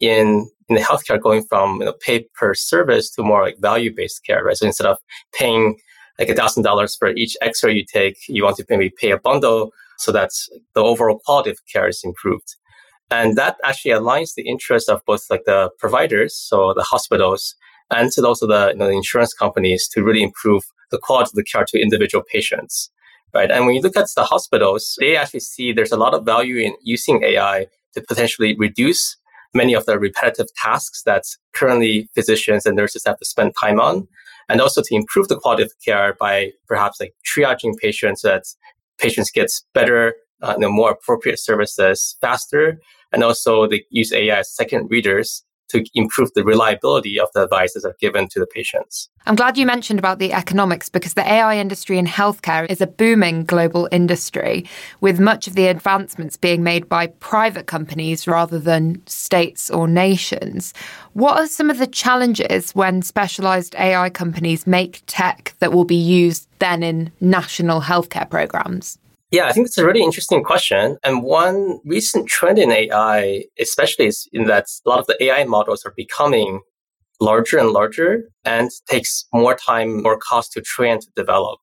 in 0.00 0.48
in 0.68 0.76
the 0.76 0.82
healthcare 0.82 1.20
going 1.20 1.44
from 1.44 1.80
you 1.80 1.86
know, 1.86 1.94
pay 2.00 2.26
per 2.34 2.54
service 2.54 3.10
to 3.10 3.22
more 3.22 3.42
like 3.42 3.58
value 3.58 3.92
based 3.94 4.24
care. 4.24 4.44
Right? 4.44 4.56
So 4.56 4.66
instead 4.66 4.86
of 4.86 4.98
paying 5.32 5.78
like 6.20 6.28
a 6.28 6.34
thousand 6.34 6.62
dollars 6.62 6.94
for 6.94 7.08
each 7.08 7.36
X-ray 7.40 7.74
you 7.74 7.84
take, 7.84 8.18
you 8.28 8.44
want 8.44 8.56
to 8.58 8.66
maybe 8.68 8.90
pay 8.90 9.10
a 9.10 9.18
bundle 9.18 9.72
so 9.98 10.12
that 10.12 10.30
the 10.74 10.82
overall 10.82 11.18
quality 11.24 11.50
of 11.50 11.58
care 11.72 11.88
is 11.88 12.02
improved. 12.04 12.56
And 13.10 13.36
that 13.36 13.56
actually 13.64 13.92
aligns 13.92 14.34
the 14.34 14.48
interests 14.48 14.88
of 14.88 15.04
both 15.04 15.24
like 15.30 15.44
the 15.46 15.70
providers, 15.78 16.36
so 16.36 16.74
the 16.74 16.84
hospitals, 16.84 17.56
and 17.90 18.12
to 18.12 18.24
also 18.24 18.46
the, 18.46 18.68
you 18.68 18.76
know, 18.76 18.86
the 18.86 18.92
insurance 18.92 19.32
companies 19.32 19.88
to 19.88 20.04
really 20.04 20.22
improve 20.22 20.62
the 20.90 20.98
quality 20.98 21.30
of 21.30 21.34
the 21.34 21.42
care 21.42 21.64
to 21.66 21.80
individual 21.80 22.22
patients. 22.30 22.90
Right. 23.32 23.50
And 23.50 23.64
when 23.64 23.76
you 23.76 23.80
look 23.80 23.96
at 23.96 24.08
the 24.14 24.24
hospitals, 24.24 24.96
they 24.98 25.16
actually 25.16 25.40
see 25.40 25.72
there's 25.72 25.92
a 25.92 25.96
lot 25.96 26.14
of 26.14 26.24
value 26.24 26.56
in 26.56 26.74
using 26.82 27.22
AI 27.22 27.66
to 27.94 28.02
potentially 28.02 28.56
reduce 28.58 29.16
many 29.54 29.72
of 29.74 29.86
the 29.86 29.98
repetitive 29.98 30.48
tasks 30.56 31.02
that 31.04 31.24
currently 31.52 32.08
physicians 32.14 32.66
and 32.66 32.76
nurses 32.76 33.04
have 33.06 33.18
to 33.18 33.24
spend 33.24 33.52
time 33.60 33.80
on 33.80 34.08
and 34.50 34.60
also 34.60 34.82
to 34.82 34.94
improve 34.94 35.28
the 35.28 35.36
quality 35.36 35.62
of 35.62 35.72
care 35.84 36.14
by 36.18 36.50
perhaps 36.66 37.00
like 37.00 37.14
triaging 37.24 37.76
patients 37.78 38.22
so 38.22 38.28
that 38.28 38.44
patients 38.98 39.30
get 39.30 39.50
better, 39.72 40.14
uh, 40.42 40.54
you 40.56 40.60
know, 40.60 40.70
more 40.70 40.90
appropriate 40.90 41.38
services 41.38 42.16
faster, 42.20 42.80
and 43.12 43.22
also 43.22 43.66
they 43.66 43.84
use 43.90 44.12
AI 44.12 44.40
as 44.40 44.54
second 44.54 44.88
readers 44.90 45.44
to 45.70 45.84
improve 45.94 46.32
the 46.34 46.44
reliability 46.44 47.18
of 47.18 47.28
the 47.34 47.42
advices 47.42 47.82
that 47.82 47.90
are 47.90 47.96
given 48.00 48.28
to 48.28 48.40
the 48.40 48.46
patients. 48.46 49.08
I'm 49.26 49.34
glad 49.34 49.58
you 49.58 49.66
mentioned 49.66 49.98
about 49.98 50.18
the 50.18 50.32
economics 50.32 50.88
because 50.88 51.14
the 51.14 51.26
AI 51.26 51.58
industry 51.58 51.98
in 51.98 52.06
healthcare 52.06 52.68
is 52.70 52.80
a 52.80 52.86
booming 52.86 53.44
global 53.44 53.88
industry 53.92 54.64
with 55.00 55.20
much 55.20 55.46
of 55.46 55.54
the 55.54 55.66
advancements 55.66 56.36
being 56.36 56.62
made 56.62 56.88
by 56.88 57.08
private 57.08 57.66
companies 57.66 58.26
rather 58.26 58.58
than 58.58 59.06
states 59.06 59.70
or 59.70 59.86
nations. 59.86 60.72
What 61.12 61.38
are 61.38 61.46
some 61.46 61.70
of 61.70 61.78
the 61.78 61.86
challenges 61.86 62.74
when 62.74 63.02
specialized 63.02 63.74
AI 63.76 64.10
companies 64.10 64.66
make 64.66 65.02
tech 65.06 65.54
that 65.58 65.72
will 65.72 65.84
be 65.84 65.96
used 65.96 66.48
then 66.58 66.82
in 66.82 67.12
national 67.20 67.82
healthcare 67.82 68.28
programs? 68.28 68.98
Yeah, 69.30 69.46
I 69.46 69.52
think 69.52 69.66
it's 69.68 69.78
a 69.78 69.86
really 69.86 70.02
interesting 70.02 70.42
question. 70.42 70.98
And 71.04 71.22
one 71.22 71.78
recent 71.84 72.26
trend 72.28 72.58
in 72.58 72.72
AI, 72.72 73.44
especially 73.60 74.06
is 74.06 74.28
in 74.32 74.46
that 74.46 74.66
a 74.84 74.88
lot 74.88 74.98
of 74.98 75.06
the 75.06 75.22
AI 75.22 75.44
models 75.44 75.84
are 75.84 75.92
becoming 75.96 76.60
larger 77.20 77.58
and 77.58 77.70
larger 77.70 78.24
and 78.44 78.70
takes 78.88 79.26
more 79.32 79.54
time, 79.54 80.02
more 80.02 80.18
cost 80.18 80.52
to 80.52 80.60
train 80.60 80.98
to 81.00 81.06
develop. 81.14 81.60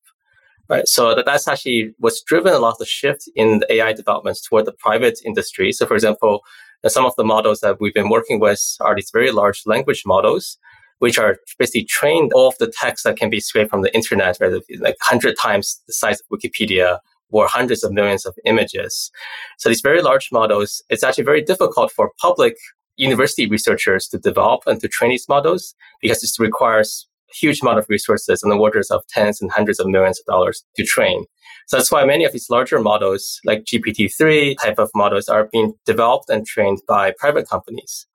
Right. 0.70 0.88
So 0.88 1.16
that, 1.16 1.26
that's 1.26 1.48
actually 1.48 1.94
what's 1.98 2.22
driven 2.22 2.54
a 2.54 2.60
lot 2.60 2.74
of 2.74 2.78
the 2.78 2.86
shift 2.86 3.30
in 3.36 3.60
the 3.60 3.74
AI 3.74 3.94
developments 3.94 4.42
toward 4.42 4.66
the 4.66 4.74
private 4.74 5.20
industry. 5.26 5.72
So 5.72 5.86
for 5.86 5.94
example, 5.94 6.42
uh, 6.84 6.90
some 6.90 7.06
of 7.06 7.16
the 7.16 7.24
models 7.24 7.62
that 7.62 7.80
we've 7.80 7.94
been 7.94 8.10
working 8.10 8.40
with 8.40 8.62
are 8.82 8.96
these 8.96 9.10
very 9.12 9.32
large 9.32 9.64
language 9.66 10.04
models, 10.06 10.58
which 11.00 11.18
are 11.18 11.38
basically 11.58 11.86
trained 11.86 12.32
off 12.34 12.58
the 12.60 12.72
text 12.82 13.06
that 13.06 13.18
can 13.18 13.30
be 13.30 13.40
scraped 13.40 13.70
from 13.70 13.82
the 13.82 13.94
internet, 13.96 14.38
right? 14.42 14.52
Like 14.80 14.98
100 15.00 15.38
times 15.38 15.82
the 15.88 15.94
size 15.94 16.20
of 16.20 16.38
Wikipedia 16.38 17.00
or 17.32 17.48
hundreds 17.48 17.84
of 17.84 17.92
millions 17.92 18.26
of 18.26 18.36
images. 18.46 19.12
So 19.58 19.70
these 19.70 19.82
very 19.82 20.02
large 20.02 20.30
models, 20.32 20.82
it's 20.90 21.04
actually 21.04 21.26
very 21.26 21.42
difficult 21.42 21.92
for 21.92 22.12
public 22.20 22.56
university 22.98 23.48
researchers 23.48 24.08
to 24.08 24.18
develop 24.18 24.62
and 24.66 24.82
to 24.82 24.88
train 24.88 25.12
these 25.12 25.30
models 25.30 25.76
because 26.02 26.24
it 26.24 26.42
requires 26.42 27.08
huge 27.34 27.62
amount 27.62 27.80
of 27.80 27.86
resources 27.90 28.42
in 28.44 28.50
the 28.50 28.58
orders 28.58 28.90
of 28.90 29.06
tens 29.08 29.42
and 29.42 29.52
hundreds 29.52 29.80
of 29.80 29.88
millions 29.88 30.20
of 30.20 30.26
dollars 30.26 30.64
to 30.76 30.84
train. 30.84 31.26
So 31.68 31.78
that's 31.78 31.92
why 31.92 32.06
many 32.06 32.24
of 32.24 32.32
these 32.32 32.50
larger 32.50 32.80
models, 32.80 33.40
like 33.44 33.66
GPT-3 33.66 34.56
type 34.62 34.80
of 34.80 34.90
models, 34.96 35.28
are 35.28 35.50
being 35.52 35.74
developed 35.86 36.30
and 36.30 36.46
trained 36.46 36.80
by 36.88 37.14
private 37.18 37.48
companies. 37.48 38.08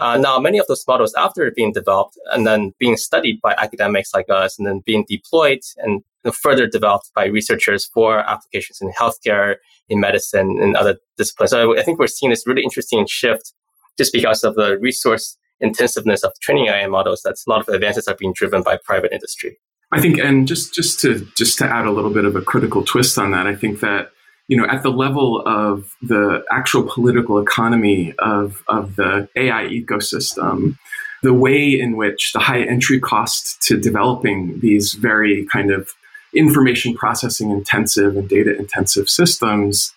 Uh, 0.00 0.16
now, 0.16 0.38
many 0.38 0.58
of 0.58 0.66
those 0.66 0.84
models, 0.86 1.14
after 1.14 1.50
being 1.50 1.72
developed 1.72 2.18
and 2.32 2.46
then 2.46 2.72
being 2.78 2.96
studied 2.96 3.40
by 3.40 3.54
academics 3.58 4.14
like 4.14 4.28
us, 4.30 4.58
and 4.58 4.66
then 4.66 4.80
being 4.86 5.04
deployed 5.08 5.60
and 5.78 6.02
further 6.34 6.66
developed 6.66 7.10
by 7.14 7.26
researchers 7.26 7.86
for 7.86 8.20
applications 8.20 8.80
in 8.80 8.92
healthcare, 8.92 9.56
in 9.88 10.00
medicine, 10.00 10.58
and 10.60 10.76
other 10.76 10.98
disciplines. 11.16 11.50
So 11.50 11.78
I 11.78 11.82
think 11.82 11.98
we're 11.98 12.06
seeing 12.06 12.30
this 12.30 12.46
really 12.46 12.62
interesting 12.62 13.06
shift 13.06 13.52
just 13.96 14.12
because 14.12 14.44
of 14.44 14.54
the 14.54 14.78
resource 14.78 15.36
intensiveness 15.60 16.22
of 16.22 16.32
training 16.40 16.66
AI 16.66 16.86
models. 16.86 17.22
That's 17.24 17.46
a 17.46 17.50
lot 17.50 17.60
of 17.60 17.68
advances 17.68 18.06
are 18.06 18.14
being 18.14 18.32
driven 18.32 18.62
by 18.62 18.78
private 18.84 19.12
industry. 19.12 19.58
I 19.90 20.00
think, 20.00 20.18
and 20.18 20.46
just 20.46 20.74
just 20.74 21.00
to 21.00 21.26
just 21.34 21.58
to 21.58 21.64
add 21.64 21.86
a 21.86 21.90
little 21.90 22.12
bit 22.12 22.24
of 22.24 22.36
a 22.36 22.42
critical 22.42 22.84
twist 22.84 23.18
on 23.18 23.30
that, 23.30 23.46
I 23.46 23.56
think 23.56 23.80
that 23.80 24.10
you 24.48 24.56
know, 24.56 24.66
at 24.66 24.82
the 24.82 24.90
level 24.90 25.42
of 25.46 25.94
the 26.02 26.44
actual 26.50 26.82
political 26.82 27.38
economy 27.38 28.14
of, 28.18 28.62
of 28.68 28.96
the 28.96 29.28
AI 29.36 29.64
ecosystem, 29.64 30.76
the 31.22 31.34
way 31.34 31.78
in 31.78 31.96
which 31.96 32.32
the 32.32 32.38
high 32.38 32.62
entry 32.62 32.98
cost 32.98 33.60
to 33.62 33.78
developing 33.78 34.58
these 34.60 34.94
very 34.94 35.44
kind 35.46 35.70
of 35.70 35.90
information 36.34 36.94
processing 36.94 37.50
intensive 37.50 38.16
and 38.16 38.28
data 38.28 38.56
intensive 38.58 39.08
systems 39.08 39.94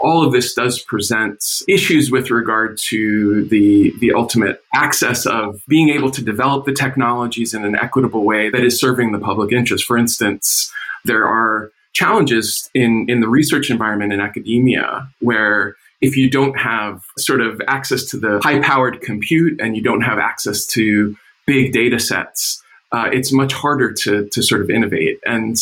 all 0.00 0.24
of 0.24 0.32
this 0.32 0.54
does 0.54 0.80
present 0.80 1.44
issues 1.66 2.10
with 2.10 2.30
regard 2.30 2.78
to 2.78 3.44
the, 3.46 3.92
the 3.98 4.12
ultimate 4.12 4.62
access 4.74 5.26
of 5.26 5.60
being 5.66 5.88
able 5.88 6.10
to 6.12 6.22
develop 6.22 6.64
the 6.64 6.72
technologies 6.72 7.52
in 7.52 7.64
an 7.64 7.74
equitable 7.74 8.24
way 8.24 8.48
that 8.50 8.64
is 8.64 8.78
serving 8.78 9.12
the 9.12 9.18
public 9.18 9.52
interest. 9.52 9.84
For 9.84 9.98
instance, 9.98 10.72
there 11.04 11.26
are 11.26 11.72
challenges 11.98 12.70
in, 12.74 13.06
in 13.08 13.20
the 13.20 13.28
research 13.28 13.70
environment 13.70 14.12
in 14.12 14.20
academia 14.20 15.08
where 15.18 15.74
if 16.00 16.16
you 16.16 16.30
don't 16.30 16.56
have 16.56 17.02
sort 17.18 17.40
of 17.40 17.60
access 17.66 18.04
to 18.04 18.16
the 18.16 18.38
high 18.40 18.60
powered 18.60 19.00
compute 19.00 19.60
and 19.60 19.76
you 19.76 19.82
don't 19.82 20.02
have 20.02 20.18
access 20.18 20.64
to 20.66 21.16
big 21.44 21.72
data 21.72 21.98
sets, 21.98 22.62
uh, 22.92 23.08
it's 23.12 23.32
much 23.32 23.52
harder 23.52 23.92
to, 23.92 24.28
to 24.28 24.42
sort 24.42 24.60
of 24.60 24.70
innovate. 24.70 25.18
And, 25.26 25.56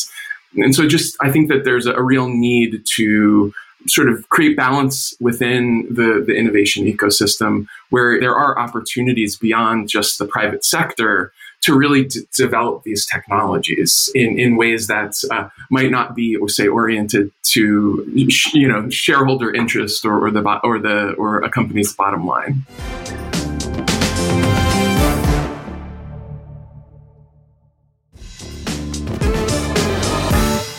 and 0.56 0.74
so 0.74 0.86
just, 0.86 1.16
I 1.22 1.30
think 1.30 1.48
that 1.48 1.64
there's 1.64 1.86
a, 1.86 2.02
real 2.02 2.28
need 2.28 2.84
to 2.96 3.52
sort 3.86 4.08
of 4.10 4.28
create 4.28 4.56
balance 4.56 5.14
within 5.20 5.86
the, 5.88 6.22
the 6.26 6.34
innovation 6.34 6.84
ecosystem 6.84 7.66
where 7.90 8.20
there 8.20 8.36
are 8.36 8.58
opportunities 8.58 9.36
beyond 9.36 9.88
just 9.88 10.18
the 10.18 10.26
private 10.26 10.64
sector 10.64 11.32
to 11.66 11.76
really 11.76 12.04
d- 12.04 12.20
develop 12.32 12.84
these 12.84 13.04
technologies 13.04 14.08
in, 14.14 14.38
in 14.38 14.56
ways 14.56 14.86
that 14.86 15.14
uh, 15.32 15.48
might 15.68 15.90
not 15.90 16.14
be, 16.14 16.38
say, 16.46 16.68
oriented 16.68 17.32
to 17.42 18.04
you 18.52 18.68
know 18.68 18.88
shareholder 18.88 19.52
interest 19.52 20.04
or, 20.04 20.26
or 20.26 20.30
the 20.30 20.60
or 20.62 20.78
the 20.78 21.12
or 21.14 21.40
a 21.40 21.50
company's 21.50 21.92
bottom 21.92 22.24
line. 22.24 22.64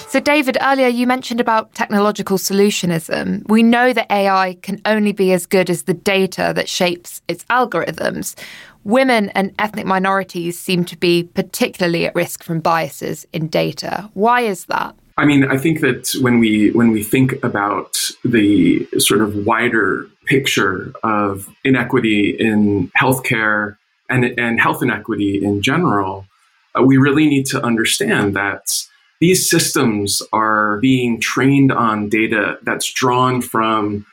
So, 0.09 0.21
David, 0.21 0.57
earlier 0.61 0.87
you 0.87 1.05
mentioned 1.05 1.41
about 1.41 1.75
technological 1.75 2.37
solutionism. 2.37 3.47
We 3.49 3.61
know 3.61 3.91
that 3.93 4.09
AI 4.09 4.57
can 4.61 4.81
only 4.85 5.11
be 5.11 5.33
as 5.33 5.45
good 5.45 5.69
as 5.69 5.83
the 5.83 5.93
data 5.93 6.53
that 6.55 6.69
shapes 6.69 7.21
its 7.27 7.43
algorithms 7.51 8.33
women 8.87 9.29
and 9.31 9.53
ethnic 9.59 9.85
minorities 9.85 10.57
seem 10.57 10.85
to 10.85 10.97
be 10.97 11.23
particularly 11.35 12.05
at 12.05 12.15
risk 12.15 12.41
from 12.41 12.61
biases 12.61 13.27
in 13.33 13.47
data. 13.47 14.09
Why 14.13 14.41
is 14.41 14.65
that? 14.65 14.95
I 15.17 15.25
mean, 15.25 15.43
I 15.43 15.57
think 15.57 15.81
that 15.81 16.15
when 16.21 16.39
we 16.39 16.71
when 16.71 16.91
we 16.91 17.03
think 17.03 17.43
about 17.43 17.99
the 18.23 18.87
sort 18.97 19.21
of 19.21 19.45
wider 19.45 20.07
picture 20.25 20.93
of 21.03 21.49
inequity 21.63 22.29
in 22.29 22.91
healthcare 22.99 23.77
and 24.09 24.25
and 24.39 24.59
health 24.59 24.81
inequity 24.81 25.43
in 25.43 25.61
general, 25.61 26.25
uh, 26.77 26.83
we 26.83 26.97
really 26.97 27.27
need 27.27 27.45
to 27.47 27.63
understand 27.63 28.35
that 28.35 28.69
these 29.19 29.49
systems 29.49 30.21
are 30.31 30.77
being 30.77 31.19
trained 31.19 31.71
on 31.71 32.07
data 32.07 32.59
that's 32.61 32.91
drawn 32.93 33.41
from 33.41 34.05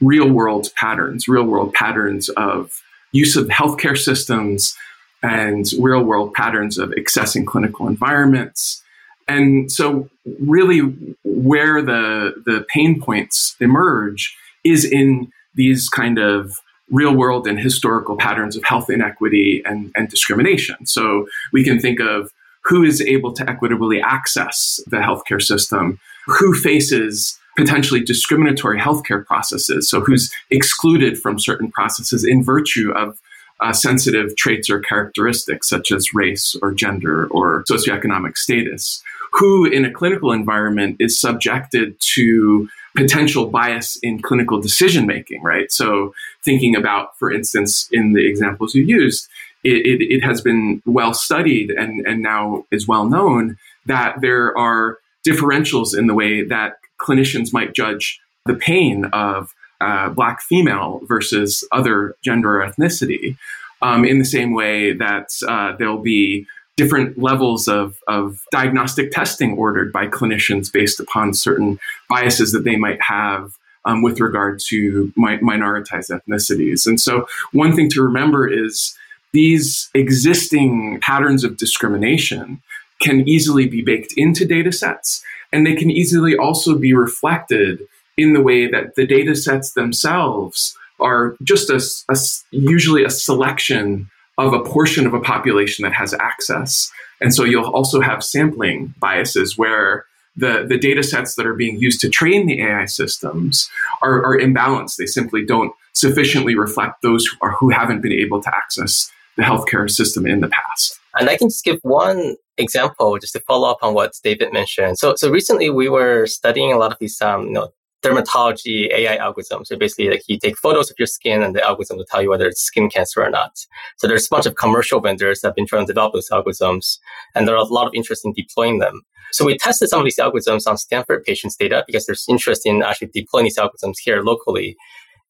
real 0.00 0.30
world 0.30 0.68
patterns, 0.76 1.28
real 1.28 1.44
world 1.44 1.74
patterns 1.74 2.28
of 2.30 2.80
use 3.12 3.36
of 3.36 3.46
healthcare 3.48 3.96
systems 3.96 4.76
and 5.22 5.70
real 5.78 6.02
world 6.02 6.34
patterns 6.34 6.78
of 6.78 6.90
accessing 6.90 7.46
clinical 7.46 7.86
environments. 7.86 8.82
And 9.28 9.70
so, 9.70 10.08
really, 10.40 10.80
where 11.22 11.80
the, 11.80 12.42
the 12.44 12.66
pain 12.68 13.00
points 13.00 13.54
emerge 13.60 14.36
is 14.64 14.84
in 14.84 15.30
these 15.54 15.88
kind 15.88 16.18
of 16.18 16.58
real 16.90 17.14
world 17.14 17.46
and 17.46 17.58
historical 17.58 18.16
patterns 18.16 18.56
of 18.56 18.64
health 18.64 18.90
inequity 18.90 19.62
and, 19.64 19.92
and 19.94 20.08
discrimination. 20.08 20.86
So, 20.86 21.26
we 21.52 21.62
can 21.62 21.78
think 21.78 22.00
of 22.00 22.32
who 22.64 22.82
is 22.82 23.00
able 23.00 23.32
to 23.34 23.48
equitably 23.48 24.00
access 24.00 24.80
the 24.86 24.98
healthcare 24.98 25.42
system, 25.42 26.00
who 26.26 26.54
faces 26.54 27.38
potentially 27.56 28.00
discriminatory 28.00 28.78
healthcare 28.78 29.24
processes, 29.24 29.88
so 29.88 30.00
who's 30.00 30.32
excluded 30.50 31.18
from 31.18 31.38
certain 31.38 31.70
processes 31.70 32.24
in 32.24 32.42
virtue 32.42 32.92
of 32.92 33.18
uh, 33.60 33.72
sensitive 33.72 34.34
traits 34.36 34.68
or 34.68 34.80
characteristics 34.80 35.68
such 35.68 35.92
as 35.92 36.12
race 36.14 36.56
or 36.62 36.72
gender 36.72 37.26
or 37.28 37.62
socioeconomic 37.64 38.36
status, 38.36 39.02
who 39.32 39.64
in 39.64 39.84
a 39.84 39.90
clinical 39.90 40.32
environment 40.32 40.96
is 40.98 41.20
subjected 41.20 41.94
to 42.00 42.68
potential 42.96 43.46
bias 43.46 43.96
in 44.02 44.20
clinical 44.20 44.60
decision 44.60 45.06
making, 45.06 45.42
right? 45.42 45.70
So, 45.72 46.12
thinking 46.42 46.76
about, 46.76 47.16
for 47.18 47.32
instance, 47.32 47.88
in 47.92 48.12
the 48.12 48.26
examples 48.26 48.74
you 48.74 48.82
used, 48.82 49.28
it, 49.64 49.86
it, 49.86 50.14
it, 50.14 50.24
has 50.24 50.40
been 50.40 50.82
well 50.84 51.14
studied 51.14 51.70
and, 51.70 52.04
and 52.06 52.20
now 52.20 52.66
is 52.70 52.88
well 52.88 53.08
known 53.08 53.56
that 53.86 54.20
there 54.20 54.56
are 54.58 54.98
differentials 55.26 55.96
in 55.96 56.08
the 56.08 56.14
way 56.14 56.42
that 56.42 56.78
clinicians 57.02 57.52
might 57.52 57.74
judge 57.74 58.20
the 58.46 58.54
pain 58.54 59.06
of 59.06 59.54
uh, 59.80 60.08
black 60.10 60.40
female 60.40 61.00
versus 61.04 61.66
other 61.72 62.14
gender 62.22 62.62
or 62.62 62.66
ethnicity, 62.68 63.36
um, 63.82 64.04
in 64.04 64.18
the 64.18 64.24
same 64.24 64.54
way 64.54 64.92
that 64.92 65.30
uh, 65.48 65.74
there'll 65.76 65.98
be 65.98 66.46
different 66.76 67.18
levels 67.18 67.68
of, 67.68 67.98
of 68.08 68.40
diagnostic 68.50 69.10
testing 69.10 69.54
ordered 69.58 69.92
by 69.92 70.06
clinicians 70.06 70.72
based 70.72 71.00
upon 71.00 71.34
certain 71.34 71.78
biases 72.08 72.52
that 72.52 72.64
they 72.64 72.76
might 72.76 73.00
have 73.02 73.52
um, 73.84 74.02
with 74.02 74.20
regard 74.20 74.60
to 74.68 75.12
mi- 75.16 75.38
minoritized 75.38 76.10
ethnicities. 76.10 76.86
And 76.86 77.00
so, 77.00 77.26
one 77.52 77.74
thing 77.74 77.90
to 77.90 78.02
remember 78.02 78.48
is 78.48 78.96
these 79.32 79.90
existing 79.94 81.00
patterns 81.00 81.42
of 81.42 81.56
discrimination 81.56 82.62
can 83.00 83.28
easily 83.28 83.66
be 83.66 83.82
baked 83.82 84.14
into 84.16 84.44
data 84.44 84.70
sets, 84.70 85.22
and 85.52 85.66
they 85.66 85.74
can 85.74 85.90
easily 85.90 86.36
also 86.36 86.76
be 86.76 86.94
reflected 86.94 87.86
in 88.16 88.32
the 88.32 88.40
way 88.40 88.66
that 88.66 88.94
the 88.94 89.06
data 89.06 89.34
sets 89.34 89.72
themselves 89.72 90.76
are 91.00 91.36
just 91.42 91.70
a, 91.70 91.82
a, 92.12 92.16
usually 92.50 93.04
a 93.04 93.10
selection 93.10 94.08
of 94.38 94.52
a 94.52 94.62
portion 94.62 95.06
of 95.06 95.14
a 95.14 95.20
population 95.20 95.82
that 95.82 95.92
has 95.92 96.14
access. 96.14 96.90
And 97.20 97.34
so 97.34 97.44
you'll 97.44 97.70
also 97.70 98.00
have 98.00 98.24
sampling 98.24 98.94
biases 98.98 99.58
where 99.58 100.06
the, 100.36 100.64
the 100.66 100.78
data 100.78 101.02
sets 101.02 101.34
that 101.34 101.46
are 101.46 101.54
being 101.54 101.78
used 101.78 102.00
to 102.00 102.08
train 102.08 102.46
the 102.46 102.62
AI 102.62 102.86
systems 102.86 103.68
are, 104.00 104.24
are 104.24 104.38
imbalanced. 104.38 104.96
They 104.96 105.06
simply 105.06 105.44
don't 105.44 105.74
sufficiently 105.92 106.54
reflect 106.54 107.02
those 107.02 107.26
who, 107.26 107.36
are, 107.42 107.52
who 107.52 107.68
haven't 107.68 108.00
been 108.00 108.12
able 108.12 108.42
to 108.42 108.54
access 108.54 109.10
the 109.36 109.42
healthcare 109.42 109.90
system 109.90 110.26
in 110.26 110.40
the 110.40 110.48
past. 110.48 110.98
And 111.18 111.28
I 111.28 111.36
can 111.36 111.48
just 111.48 111.64
give 111.64 111.78
one 111.82 112.36
example 112.58 113.18
just 113.18 113.32
to 113.34 113.40
follow 113.40 113.70
up 113.70 113.78
on 113.82 113.94
what 113.94 114.12
David 114.22 114.52
mentioned. 114.52 114.98
So, 114.98 115.14
so 115.16 115.30
recently 115.30 115.70
we 115.70 115.88
were 115.88 116.26
studying 116.26 116.72
a 116.72 116.78
lot 116.78 116.92
of 116.92 116.98
these, 117.00 117.20
um, 117.20 117.46
you 117.46 117.52
know, 117.52 117.72
dermatology 118.02 118.92
AI 118.92 119.16
algorithms. 119.18 119.66
So 119.66 119.76
basically, 119.76 120.10
like 120.10 120.22
you 120.26 120.38
take 120.38 120.58
photos 120.58 120.90
of 120.90 120.98
your 120.98 121.06
skin, 121.06 121.42
and 121.42 121.54
the 121.54 121.64
algorithm 121.64 121.98
will 121.98 122.04
tell 122.04 122.20
you 122.20 122.30
whether 122.30 122.48
it's 122.48 122.60
skin 122.60 122.90
cancer 122.90 123.22
or 123.22 123.30
not. 123.30 123.52
So 123.98 124.08
there's 124.08 124.26
a 124.26 124.28
bunch 124.30 124.46
of 124.46 124.56
commercial 124.56 125.00
vendors 125.00 125.40
that 125.40 125.48
have 125.48 125.54
been 125.54 125.66
trying 125.66 125.86
to 125.86 125.92
develop 125.92 126.12
those 126.12 126.28
algorithms, 126.28 126.98
and 127.34 127.46
there 127.46 127.54
are 127.54 127.64
a 127.64 127.64
lot 127.64 127.86
of 127.86 127.94
interest 127.94 128.24
in 128.24 128.32
deploying 128.32 128.80
them. 128.80 129.02
So 129.30 129.46
we 129.46 129.56
tested 129.56 129.88
some 129.88 130.00
of 130.00 130.04
these 130.04 130.18
algorithms 130.18 130.66
on 130.66 130.76
Stanford 130.76 131.24
patients' 131.24 131.56
data 131.56 131.84
because 131.86 132.04
there's 132.04 132.26
interest 132.28 132.66
in 132.66 132.82
actually 132.82 133.08
deploying 133.14 133.44
these 133.44 133.56
algorithms 133.56 133.94
here 134.02 134.20
locally 134.22 134.76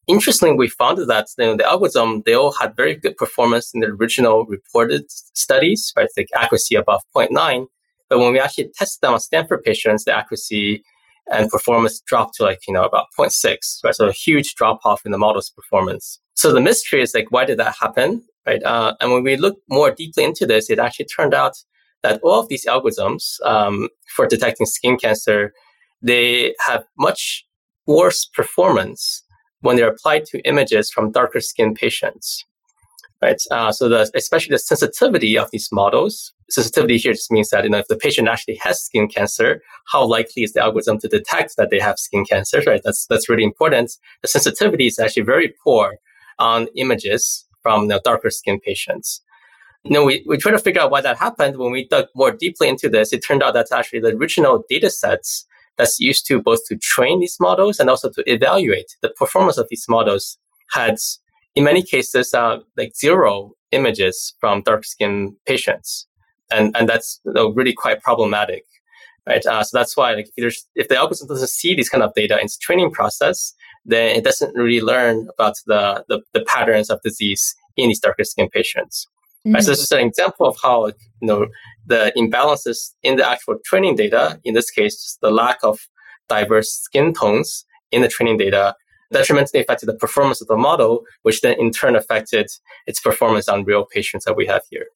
interestingly, 0.07 0.57
we 0.57 0.69
found 0.69 0.99
that 0.99 1.27
you 1.39 1.45
know, 1.45 1.57
the 1.57 1.67
algorithm, 1.67 2.23
they 2.27 2.35
all 2.35 2.53
had 2.53 2.77
very 2.77 2.95
good 2.95 3.17
performance 3.17 3.73
in 3.75 3.81
the 3.81 3.89
original 3.89 4.45
reported 4.47 5.11
studies, 5.11 5.93
right? 5.97 6.09
Like 6.17 6.29
accuracy 6.35 6.75
above 6.75 7.03
0.9. 7.15 7.67
But 8.09 8.19
when 8.19 8.33
we 8.33 8.41
actually 8.41 8.71
tested 8.75 9.01
them 9.01 9.15
on 9.15 9.21
Stanford 9.21 9.63
patients, 9.63 10.05
the 10.05 10.15
accuracy 10.15 10.85
and 11.31 11.49
performance 11.49 12.01
dropped 12.01 12.35
to 12.35 12.43
like, 12.43 12.67
you 12.67 12.75
know, 12.75 12.85
about 12.85 13.07
0.6, 13.19 13.57
right? 13.85 13.95
So 13.95 14.09
a 14.09 14.13
huge 14.13 14.55
drop 14.55 14.81
off 14.85 15.07
in 15.07 15.13
the 15.13 15.19
model's 15.19 15.51
performance. 15.51 16.21
So 16.35 16.53
the 16.53 16.61
mystery 16.61 17.01
is 17.01 17.15
like, 17.15 17.31
why 17.31 17.45
did 17.45 17.59
that 17.59 17.77
happen? 17.81 18.23
Right. 18.45 18.63
Uh, 18.65 18.95
and 19.01 19.13
when 19.13 19.23
we 19.23 19.37
look 19.37 19.59
more 19.71 19.93
deeply 19.93 20.25
into 20.25 20.47
this, 20.47 20.69
it 20.69 20.81
actually 20.81 21.07
turned 21.07 21.33
out 21.33 21.57
that 22.03 22.21
all 22.23 22.41
of 22.41 22.49
these 22.49 22.67
algorithms 22.67 23.41
um, 23.45 23.89
for 24.17 24.27
detecting 24.27 24.67
skin 24.67 24.97
cancer, 24.99 25.53
they 26.03 26.55
have 26.67 26.85
much 26.99 27.47
worse 27.87 28.25
performance 28.25 29.23
when 29.63 29.77
they're 29.77 29.89
applied 29.89 30.27
to 30.27 30.41
images 30.41 30.91
from 30.91 31.11
darker 31.11 31.41
skinned 31.41 31.77
patients. 31.77 32.45
Right. 33.23 33.41
Uh, 33.53 33.71
so 33.71 33.89
the, 33.89 34.11
especially 34.17 34.51
the 34.51 34.59
sensitivity 34.59 35.39
of 35.39 35.49
these 35.53 35.69
models, 35.71 36.33
sensitivity 36.51 36.99
here 36.99 37.13
just 37.13 37.31
means 37.31 37.51
that 37.51 37.63
you 37.63 37.71
know 37.71 37.79
if 37.79 37.87
the 37.87 37.97
patient 37.97 38.27
actually 38.27 38.57
has 38.57 38.83
skin 38.83 39.07
cancer, 39.07 39.63
how 39.87 40.05
likely 40.05 40.43
is 40.43 40.55
the 40.55 40.61
algorithm 40.61 40.99
to 40.99 41.09
detect 41.09 41.57
that 41.57 41.71
they 41.71 41.79
have 41.79 42.01
skin 42.01 42.25
cancer? 42.25 42.61
Right. 42.67 42.83
That's 42.85 43.07
that's 43.07 43.29
really 43.29 43.45
important. 43.45 43.93
The 44.23 44.29
sensitivity 44.29 44.89
is 44.89 44.99
actually 44.99 45.23
very 45.23 45.55
poor 45.63 45.99
on 46.41 46.67
images 46.77 47.47
from 47.63 47.83
you 47.83 47.89
know, 47.89 48.01
darker 48.03 48.31
skinned 48.31 48.63
patients. 48.63 49.23
You 49.85 50.05
we, 50.05 50.25
we 50.29 50.37
try 50.37 50.51
to 50.51 50.59
figure 50.59 50.81
out 50.81 50.91
why 50.91 51.01
that 51.01 51.17
happened. 51.17 51.59
When 51.59 51.71
we 51.71 51.87
dug 51.87 52.07
more 52.17 52.33
deeply 52.33 52.69
into 52.69 52.89
this, 52.89 53.13
it 53.13 53.25
turned 53.25 53.43
out 53.43 53.55
that 53.55 53.71
actually 53.73 54.01
the 54.01 54.17
original 54.17 54.65
data 54.69 54.91
sets 54.91 55.47
that's 55.79 55.99
used 56.01 56.27
to 56.27 56.41
both 56.41 56.61
to 56.67 56.77
train 56.77 57.21
these 57.21 57.37
models 57.41 57.79
and 57.81 57.89
also 57.89 58.11
to 58.11 58.23
evaluate 58.27 58.97
the 59.01 59.11
performance 59.11 59.59
of 59.59 59.67
these 59.71 59.87
models 59.89 60.39
had, 60.71 60.97
in 61.55 61.65
many 61.65 61.83
cases, 61.83 62.35
uh, 62.35 62.59
like 62.77 62.95
zero 62.97 63.53
images 63.73 64.35
from 64.41 64.63
dark 64.63 64.85
skinned 64.85 65.35
patients. 65.47 66.07
And, 66.51 66.77
and 66.77 66.89
that's 66.89 67.21
you 67.25 67.33
know, 67.33 67.49
really 67.51 67.73
quite 67.73 68.03
problematic. 68.03 68.65
Right. 69.25 69.47
Uh, 69.47 69.63
so 69.63 69.79
that's 69.79 69.97
why 69.97 70.15
like, 70.15 70.31
if, 70.37 70.57
if 70.75 70.89
the 70.89 70.97
algorithm 70.97 71.29
doesn't 71.29 71.49
see 71.49 71.77
these 71.77 71.89
kind 71.89 72.03
of 72.03 72.13
data 72.15 72.39
in 72.39 72.47
its 72.47 72.59
training 72.59 72.91
process, 72.91 73.55
then 73.85 74.17
it 74.17 74.25
doesn't 74.25 74.55
really 74.57 74.81
learn 74.81 75.29
about 75.39 75.55
the, 75.67 76.05
the, 76.09 76.23
the 76.35 76.45
patterns 76.45 76.91
of 76.91 77.01
disease 77.03 77.55
in 77.77 77.89
these 77.89 78.01
darker 78.01 78.25
skinned 78.25 78.51
patients. 78.51 79.07
Mm-hmm. 79.47 79.55
Right, 79.55 79.65
so 79.65 79.73
this 79.73 79.81
is 79.81 79.93
an 79.93 80.07
example 80.07 80.47
of 80.47 80.57
how 80.63 80.87
you 80.87 80.95
know 81.21 81.47
the 81.87 82.13
imbalances 82.17 82.93
in 83.03 83.17
the 83.17 83.29
actual 83.29 83.57
training 83.65 83.97
data, 83.97 84.41
in 84.45 84.55
this 84.55 84.71
case, 84.71 85.19
the 85.21 85.31
lack 85.31 85.59
of 85.63 85.81
diverse 86.29 86.73
skin 86.73 87.13
tones 87.13 87.65
in 87.91 88.03
the 88.03 88.09
training 88.09 88.39
data, 88.39 88.75
detrimentally 89.11 89.61
affected 89.61 89.87
the 89.87 89.95
performance 89.95 90.41
of 90.41 90.49
the 90.49 90.57
model, 90.57 91.05
which 91.23 91.41
then 91.41 91.59
in 91.59 91.71
turn 91.71 91.97
affected 91.97 92.49
its 92.87 93.01
performance 93.01 93.49
on 93.49 93.65
real 93.65 93.85
patients 93.85 94.25
that 94.25 94.37
we 94.37 94.47
have 94.47 94.63
here. 94.71 94.87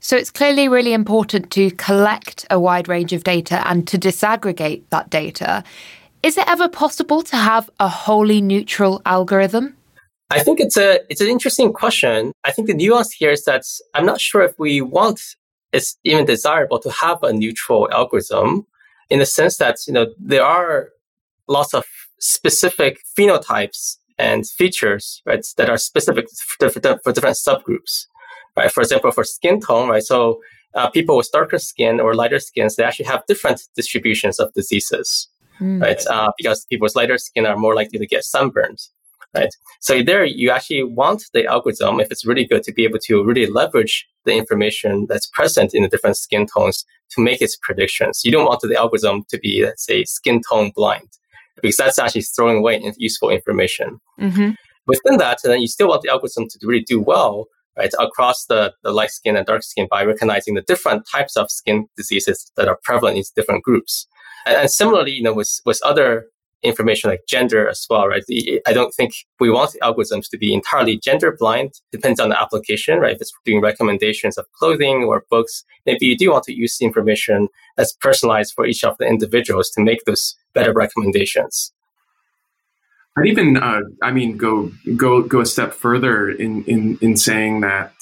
So 0.00 0.16
it's 0.16 0.30
clearly 0.30 0.68
really 0.68 0.92
important 0.92 1.50
to 1.52 1.70
collect 1.72 2.46
a 2.50 2.58
wide 2.58 2.88
range 2.88 3.12
of 3.12 3.24
data 3.24 3.66
and 3.68 3.86
to 3.88 3.98
disaggregate 3.98 4.82
that 4.90 5.10
data. 5.10 5.62
Is 6.22 6.38
it 6.38 6.48
ever 6.48 6.68
possible 6.68 7.22
to 7.22 7.36
have 7.36 7.68
a 7.78 7.88
wholly 7.88 8.40
neutral 8.40 9.02
algorithm? 9.04 9.76
I 10.32 10.42
think 10.42 10.60
it's 10.60 10.76
a 10.76 11.00
it's 11.10 11.20
an 11.20 11.28
interesting 11.28 11.72
question. 11.72 12.32
I 12.44 12.52
think 12.52 12.66
the 12.66 12.74
nuance 12.74 13.12
here 13.12 13.30
is 13.30 13.44
that 13.44 13.64
I'm 13.94 14.06
not 14.06 14.20
sure 14.20 14.42
if 14.42 14.58
we 14.58 14.80
want 14.80 15.20
it's 15.72 15.96
even 16.04 16.24
desirable 16.24 16.78
to 16.78 16.90
have 16.90 17.22
a 17.22 17.32
neutral 17.32 17.90
algorithm 17.92 18.66
in 19.10 19.18
the 19.18 19.26
sense 19.26 19.56
that 19.58 19.76
you 19.86 19.92
know 19.92 20.06
there 20.18 20.44
are 20.44 20.90
lots 21.48 21.74
of 21.74 21.84
specific 22.18 23.00
phenotypes 23.18 23.96
and 24.18 24.48
features 24.48 25.22
right 25.26 25.44
that 25.56 25.68
are 25.68 25.78
specific 25.78 26.26
for, 26.58 26.70
for 26.70 27.12
different 27.12 27.36
subgroups 27.36 28.06
right 28.56 28.70
for 28.70 28.82
example 28.82 29.10
for 29.10 29.24
skin 29.24 29.60
tone 29.60 29.88
right 29.88 30.04
so 30.04 30.40
uh, 30.74 30.88
people 30.88 31.16
with 31.16 31.30
darker 31.32 31.58
skin 31.58 32.00
or 32.00 32.14
lighter 32.14 32.38
skins 32.38 32.76
they 32.76 32.84
actually 32.84 33.06
have 33.06 33.24
different 33.26 33.62
distributions 33.74 34.38
of 34.38 34.52
diseases 34.54 35.28
mm. 35.60 35.80
right 35.82 36.06
uh, 36.06 36.30
because 36.38 36.64
people 36.66 36.84
with 36.84 36.96
lighter 36.96 37.18
skin 37.18 37.46
are 37.46 37.56
more 37.56 37.74
likely 37.74 37.98
to 37.98 38.06
get 38.06 38.22
sunburns 38.22 38.90
right? 39.34 39.54
So 39.80 40.02
there 40.02 40.24
you 40.24 40.50
actually 40.50 40.84
want 40.84 41.24
the 41.32 41.46
algorithm, 41.46 42.00
if 42.00 42.10
it's 42.10 42.24
really 42.24 42.44
good, 42.44 42.62
to 42.64 42.72
be 42.72 42.84
able 42.84 42.98
to 43.04 43.24
really 43.24 43.46
leverage 43.46 44.06
the 44.24 44.34
information 44.34 45.06
that's 45.08 45.26
present 45.26 45.74
in 45.74 45.82
the 45.82 45.88
different 45.88 46.16
skin 46.16 46.46
tones 46.46 46.84
to 47.10 47.20
make 47.20 47.42
its 47.42 47.56
predictions. 47.56 48.22
You 48.24 48.32
don't 48.32 48.46
want 48.46 48.60
the 48.60 48.76
algorithm 48.76 49.24
to 49.30 49.38
be, 49.38 49.64
let's 49.64 49.84
say, 49.84 50.04
skin 50.04 50.40
tone 50.48 50.72
blind, 50.74 51.08
because 51.60 51.76
that's 51.76 51.98
actually 51.98 52.22
throwing 52.22 52.58
away 52.58 52.80
useful 52.96 53.30
information. 53.30 54.00
Mm-hmm. 54.20 54.50
Within 54.86 55.18
that, 55.18 55.38
then 55.44 55.60
you 55.60 55.68
still 55.68 55.88
want 55.88 56.02
the 56.02 56.10
algorithm 56.10 56.48
to 56.48 56.58
really 56.62 56.82
do 56.82 57.00
well, 57.00 57.46
right, 57.76 57.92
across 57.98 58.46
the, 58.46 58.74
the 58.82 58.92
light 58.92 59.10
skin 59.10 59.36
and 59.36 59.46
dark 59.46 59.62
skin 59.62 59.86
by 59.90 60.04
recognizing 60.04 60.54
the 60.54 60.62
different 60.62 61.06
types 61.10 61.36
of 61.36 61.50
skin 61.50 61.86
diseases 61.96 62.50
that 62.56 62.68
are 62.68 62.78
prevalent 62.82 63.16
in 63.16 63.24
different 63.36 63.64
groups. 63.64 64.06
And, 64.44 64.56
and 64.56 64.70
similarly, 64.70 65.12
you 65.12 65.22
know, 65.22 65.34
with, 65.34 65.60
with 65.64 65.80
other 65.84 66.26
information 66.62 67.10
like 67.10 67.22
gender 67.28 67.68
as 67.68 67.86
well, 67.90 68.06
right? 68.06 68.22
I 68.66 68.72
don't 68.72 68.94
think 68.94 69.12
we 69.40 69.50
want 69.50 69.72
the 69.72 69.80
algorithms 69.80 70.28
to 70.30 70.38
be 70.38 70.54
entirely 70.54 70.98
gender 70.98 71.36
blind. 71.38 71.72
Depends 71.90 72.20
on 72.20 72.28
the 72.28 72.40
application, 72.40 72.98
right? 72.98 73.14
If 73.14 73.20
it's 73.20 73.32
doing 73.44 73.60
recommendations 73.60 74.38
of 74.38 74.46
clothing 74.52 75.04
or 75.04 75.24
books, 75.30 75.64
maybe 75.86 76.06
you 76.06 76.16
do 76.16 76.30
want 76.30 76.44
to 76.44 76.54
use 76.54 76.76
the 76.78 76.86
information 76.86 77.48
that's 77.76 77.92
personalized 78.00 78.52
for 78.54 78.66
each 78.66 78.84
of 78.84 78.96
the 78.98 79.06
individuals 79.06 79.70
to 79.70 79.82
make 79.82 80.04
those 80.04 80.36
better 80.54 80.72
recommendations. 80.72 81.72
I'd 83.16 83.26
even, 83.26 83.58
uh, 83.58 83.80
I 84.02 84.10
mean, 84.10 84.38
go 84.38 84.72
go 84.96 85.22
go 85.22 85.40
a 85.40 85.46
step 85.46 85.74
further 85.74 86.30
in 86.30 86.64
in 86.64 86.98
in 87.02 87.16
saying 87.16 87.60
that 87.60 87.92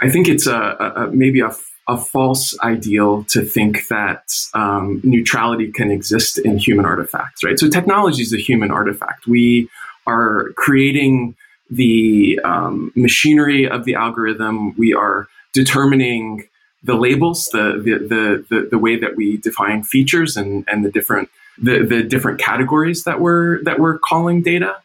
I 0.00 0.08
think 0.08 0.28
it's 0.28 0.46
a, 0.46 0.58
a 0.96 1.10
maybe 1.12 1.40
a 1.40 1.50
a 1.88 1.96
false 1.96 2.58
ideal 2.60 3.24
to 3.24 3.42
think 3.42 3.86
that 3.88 4.34
um, 4.54 5.00
neutrality 5.04 5.70
can 5.70 5.90
exist 5.90 6.38
in 6.38 6.58
human 6.58 6.84
artifacts, 6.84 7.44
right? 7.44 7.58
So 7.58 7.68
technology 7.68 8.22
is 8.22 8.32
a 8.32 8.38
human 8.38 8.70
artifact. 8.70 9.26
We 9.26 9.68
are 10.06 10.50
creating 10.56 11.36
the 11.70 12.40
um, 12.44 12.92
machinery 12.94 13.68
of 13.68 13.84
the 13.84 13.94
algorithm. 13.94 14.76
We 14.76 14.94
are 14.94 15.28
determining 15.52 16.48
the 16.82 16.94
labels, 16.94 17.48
the, 17.52 17.80
the 17.82 18.44
the, 18.48 18.68
the 18.70 18.78
way 18.78 18.96
that 18.96 19.16
we 19.16 19.36
define 19.38 19.82
features 19.82 20.36
and 20.36 20.64
and 20.68 20.84
the 20.84 20.90
different 20.90 21.28
the, 21.58 21.84
the 21.84 22.02
different 22.02 22.38
categories 22.38 23.04
that 23.04 23.20
we're 23.20 23.62
that 23.64 23.78
we're 23.78 23.98
calling 23.98 24.42
data. 24.42 24.76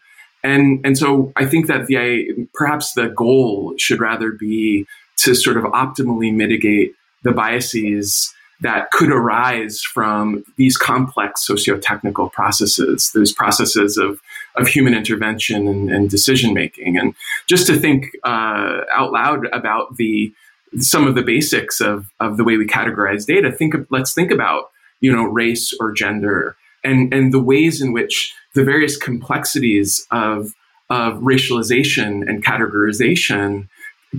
And 0.43 0.83
and 0.83 0.97
so 0.97 1.31
I 1.35 1.45
think 1.45 1.67
that 1.67 1.85
the 1.87 2.47
perhaps 2.53 2.93
the 2.93 3.09
goal 3.09 3.75
should 3.77 3.99
rather 3.99 4.31
be 4.31 4.87
to 5.23 5.36
sort 5.36 5.57
of 5.57 5.63
optimally 5.65 6.34
mitigate 6.34 6.95
the 7.23 7.31
biases 7.31 8.34
that 8.62 8.91
could 8.91 9.12
arise 9.12 9.81
from 9.81 10.43
these 10.55 10.77
complex 10.77 11.45
socio-technical 11.45 12.29
processes, 12.29 13.12
those 13.13 13.31
processes 13.31 13.97
of, 13.97 14.19
of 14.55 14.67
human 14.67 14.93
intervention 14.93 15.67
and, 15.67 15.89
and 15.89 16.10
decision 16.12 16.53
making. 16.53 16.97
And 16.97 17.15
just 17.47 17.65
to 17.67 17.79
think 17.79 18.12
uh, 18.23 18.81
out 18.93 19.12
loud 19.12 19.47
about 19.51 19.97
the 19.97 20.34
some 20.79 21.05
of 21.05 21.15
the 21.15 21.21
basics 21.21 21.81
of, 21.81 22.10
of 22.21 22.38
the 22.38 22.45
way 22.45 22.55
we 22.55 22.65
categorize 22.65 23.25
data, 23.25 23.51
think 23.51 23.73
of, 23.73 23.86
let's 23.89 24.13
think 24.13 24.31
about 24.31 24.69
you 25.01 25.12
know 25.12 25.23
race 25.23 25.73
or 25.79 25.91
gender 25.91 26.55
and, 26.84 27.13
and 27.13 27.34
the 27.34 27.41
ways 27.41 27.81
in 27.81 27.91
which 27.91 28.34
the 28.53 28.63
various 28.63 28.97
complexities 28.97 30.05
of, 30.12 30.53
of 30.89 31.19
racialization 31.19 32.27
and 32.27 32.43
categorization 32.43 33.67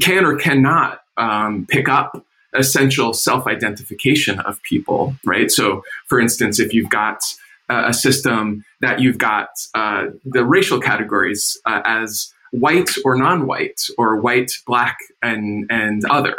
can 0.00 0.24
or 0.24 0.36
cannot 0.36 1.00
um, 1.16 1.66
pick 1.68 1.88
up 1.88 2.24
essential 2.54 3.12
self-identification 3.12 4.38
of 4.40 4.62
people, 4.62 5.14
right? 5.24 5.50
So, 5.50 5.82
for 6.06 6.20
instance, 6.20 6.60
if 6.60 6.72
you've 6.72 6.90
got 6.90 7.22
a 7.68 7.94
system 7.94 8.64
that 8.80 9.00
you've 9.00 9.18
got 9.18 9.48
uh, 9.74 10.06
the 10.24 10.44
racial 10.44 10.80
categories 10.80 11.58
uh, 11.64 11.80
as 11.84 12.32
white 12.50 12.90
or 13.04 13.16
non-white, 13.16 13.88
or 13.96 14.16
white, 14.16 14.52
black, 14.66 14.98
and 15.22 15.66
and 15.70 16.04
other, 16.06 16.36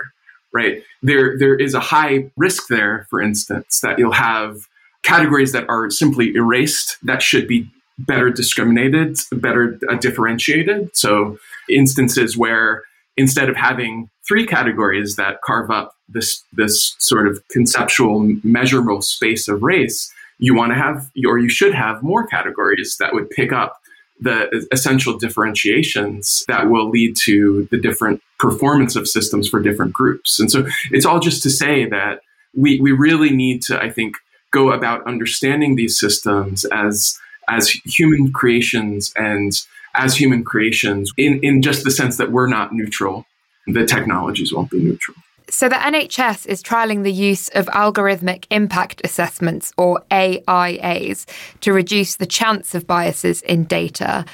right? 0.52 0.84
There 1.02 1.38
there 1.38 1.56
is 1.56 1.74
a 1.74 1.80
high 1.80 2.30
risk 2.38 2.68
there, 2.68 3.08
for 3.10 3.22
instance, 3.22 3.82
that 3.82 3.98
you'll 3.98 4.12
have 4.12 4.68
categories 5.02 5.52
that 5.52 5.68
are 5.70 5.90
simply 5.90 6.34
erased 6.36 6.98
that 7.04 7.22
should 7.22 7.48
be 7.48 7.70
better 7.98 8.30
discriminated, 8.30 9.20
better 9.32 9.80
uh, 9.90 9.96
differentiated. 9.96 10.96
So, 10.96 11.40
instances 11.70 12.38
where 12.38 12.84
instead 13.18 13.50
of 13.50 13.56
having 13.56 14.10
three 14.28 14.46
categories 14.46 15.16
that 15.16 15.42
carve 15.42 15.70
up 15.70 15.96
this 16.10 16.44
this 16.54 16.96
sort 17.00 17.28
of 17.28 17.42
conceptual 17.50 18.32
measurable 18.44 19.02
space 19.02 19.48
of 19.48 19.64
race, 19.64 20.12
you 20.40 20.56
want 20.56 20.72
to 20.72 20.76
have 20.76 21.10
or 21.28 21.38
you 21.38 21.50
should 21.50 21.74
have 21.74 22.04
more 22.04 22.26
categories 22.28 22.98
that 23.00 23.14
would 23.14 23.30
pick 23.30 23.52
up 23.52 23.80
the 24.20 24.66
essential 24.72 25.18
differentiations 25.18 26.46
that 26.48 26.70
will 26.70 26.90
lead 26.90 27.16
to 27.26 27.68
the 27.72 27.78
different 27.78 28.22
performance 28.40 28.96
of 28.96 29.08
systems 29.08 29.50
for 29.50 29.60
different 29.60 29.92
groups. 29.92 30.40
And 30.40 30.52
so 30.52 30.66
it's 30.92 31.06
all 31.06 31.20
just 31.20 31.44
to 31.44 31.50
say 31.50 31.86
that 31.90 32.22
we, 32.56 32.80
we 32.80 32.92
really 32.92 33.32
need 33.32 33.62
to, 33.64 33.82
I 33.82 33.90
think, 33.90 34.16
go 34.52 34.72
about 34.72 35.06
understanding 35.08 35.76
these 35.76 36.00
systems 36.00 36.64
as 36.66 37.20
as 37.50 37.70
human 37.70 38.32
creations 38.32 39.12
and 39.18 39.52
as 39.96 40.16
human 40.16 40.44
creations 40.44 41.12
in, 41.18 41.40
in 41.44 41.62
just 41.62 41.84
the 41.84 41.92
sense 41.92 42.18
that 42.18 42.32
we're 42.32 42.48
not 42.48 42.74
neutral. 42.74 43.26
The 43.68 43.86
technologies 43.86 44.54
won't 44.54 44.72
be 44.72 44.80
neutral. 44.80 45.16
So, 45.50 45.70
the 45.70 45.76
NHS 45.76 46.48
is 46.48 46.64
trialling 46.64 47.04
the 47.04 47.12
use 47.12 47.48
of 47.50 47.68
algorithmic 47.68 48.46
impact 48.50 49.02
assessments, 49.04 49.72
or 49.78 50.02
AIAs, 50.10 51.26
to 51.62 51.74
reduce 51.74 52.16
the 52.16 52.26
chance 52.26 52.74
of 52.74 52.88
biases 52.88 53.42
in 53.44 53.66
data. 53.66 54.26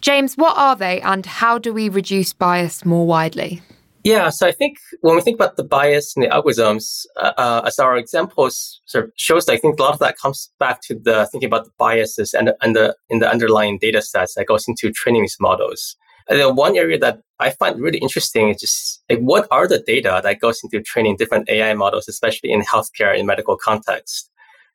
James, 0.00 0.36
what 0.36 0.56
are 0.56 0.76
they 0.76 1.00
and 1.00 1.24
how 1.24 1.58
do 1.58 1.72
we 1.72 1.88
reduce 1.88 2.32
bias 2.32 2.84
more 2.84 3.06
widely? 3.06 3.62
Yeah, 4.06 4.30
so 4.30 4.46
I 4.46 4.52
think 4.52 4.78
when 5.00 5.16
we 5.16 5.20
think 5.20 5.34
about 5.34 5.56
the 5.56 5.64
bias 5.64 6.14
in 6.16 6.22
the 6.22 6.28
algorithms, 6.28 7.06
uh, 7.16 7.32
uh, 7.36 7.62
as 7.66 7.80
our 7.80 7.96
examples 7.96 8.80
sort 8.86 9.06
of 9.06 9.10
shows, 9.16 9.48
I 9.48 9.56
think 9.56 9.80
a 9.80 9.82
lot 9.82 9.94
of 9.94 9.98
that 9.98 10.16
comes 10.16 10.48
back 10.60 10.80
to 10.82 10.94
the 10.94 11.26
thinking 11.26 11.48
about 11.48 11.64
the 11.64 11.72
biases 11.76 12.32
and, 12.32 12.52
and 12.62 12.76
the 12.76 12.94
in 13.10 13.18
the 13.18 13.28
underlying 13.28 13.78
data 13.78 14.00
sets 14.00 14.36
that 14.36 14.46
goes 14.46 14.68
into 14.68 14.92
training 14.92 15.22
these 15.22 15.38
models. 15.40 15.96
And 16.28 16.38
then 16.38 16.54
one 16.54 16.76
area 16.76 17.00
that 17.00 17.18
I 17.40 17.50
find 17.50 17.80
really 17.80 17.98
interesting 17.98 18.50
is 18.50 18.60
just 18.60 19.02
like 19.10 19.18
what 19.18 19.48
are 19.50 19.66
the 19.66 19.80
data 19.80 20.20
that 20.22 20.38
goes 20.38 20.60
into 20.62 20.80
training 20.84 21.16
different 21.16 21.50
AI 21.50 21.74
models, 21.74 22.06
especially 22.06 22.52
in 22.52 22.60
healthcare 22.60 23.18
in 23.18 23.26
medical 23.26 23.56
context. 23.56 24.30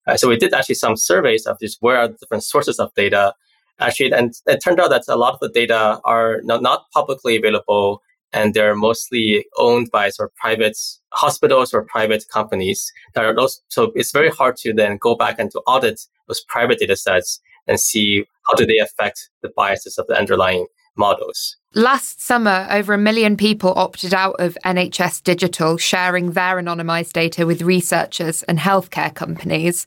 Uh, 0.08 0.18
so 0.18 0.28
we 0.28 0.36
did 0.36 0.54
actually 0.54 0.76
some 0.76 0.98
surveys 0.98 1.46
of 1.46 1.58
just 1.62 1.78
where 1.80 1.96
are 1.96 2.10
the 2.10 2.18
different 2.18 2.44
sources 2.44 2.80
of 2.80 2.94
data 2.96 3.34
actually, 3.80 4.12
and 4.12 4.34
it 4.46 4.60
turned 4.62 4.82
out 4.82 4.90
that 4.90 5.04
a 5.08 5.16
lot 5.16 5.34
of 5.34 5.40
the 5.40 5.48
data 5.48 6.02
are 6.04 6.42
not, 6.44 6.62
not 6.62 6.84
publicly 6.94 7.38
available 7.38 8.02
and 8.34 8.54
they're 8.54 8.76
mostly 8.76 9.46
owned 9.58 9.92
by 9.92 10.10
sort 10.10 10.30
of 10.30 10.36
private 10.36 10.78
hospitals 11.12 11.74
or 11.74 11.84
private 11.84 12.26
companies 12.32 12.92
that 13.14 13.26
are 13.26 13.36
those. 13.36 13.62
So 13.68 13.92
it's 13.96 14.12
very 14.12 14.30
hard 14.30 14.58
to 14.58 14.74
then 14.74 14.98
go 14.98 15.16
back 15.16 15.40
and 15.40 15.52
to 15.52 15.60
audit 15.68 16.02
those 16.28 16.42
private 16.42 16.80
data 16.80 16.96
sets 16.96 17.42
and 17.68 17.80
see 17.80 18.26
how 18.48 18.54
do 18.56 18.66
they 18.66 18.80
affect 18.80 19.30
the 19.42 19.50
biases 19.56 19.98
of 19.98 20.08
the 20.08 20.18
underlying 20.18 20.68
models. 20.98 21.58
Last 21.74 22.22
summer, 22.22 22.68
over 22.70 22.94
a 22.94 22.98
million 22.98 23.38
people 23.38 23.74
opted 23.78 24.14
out 24.14 24.36
of 24.40 24.58
NHS 24.66 25.24
Digital, 25.24 25.78
sharing 25.78 26.32
their 26.32 26.58
anonymised 26.58 27.14
data 27.14 27.46
with 27.46 27.62
researchers 27.62 28.44
and 28.44 28.60
healthcare 28.60 29.14
companies. 29.14 29.86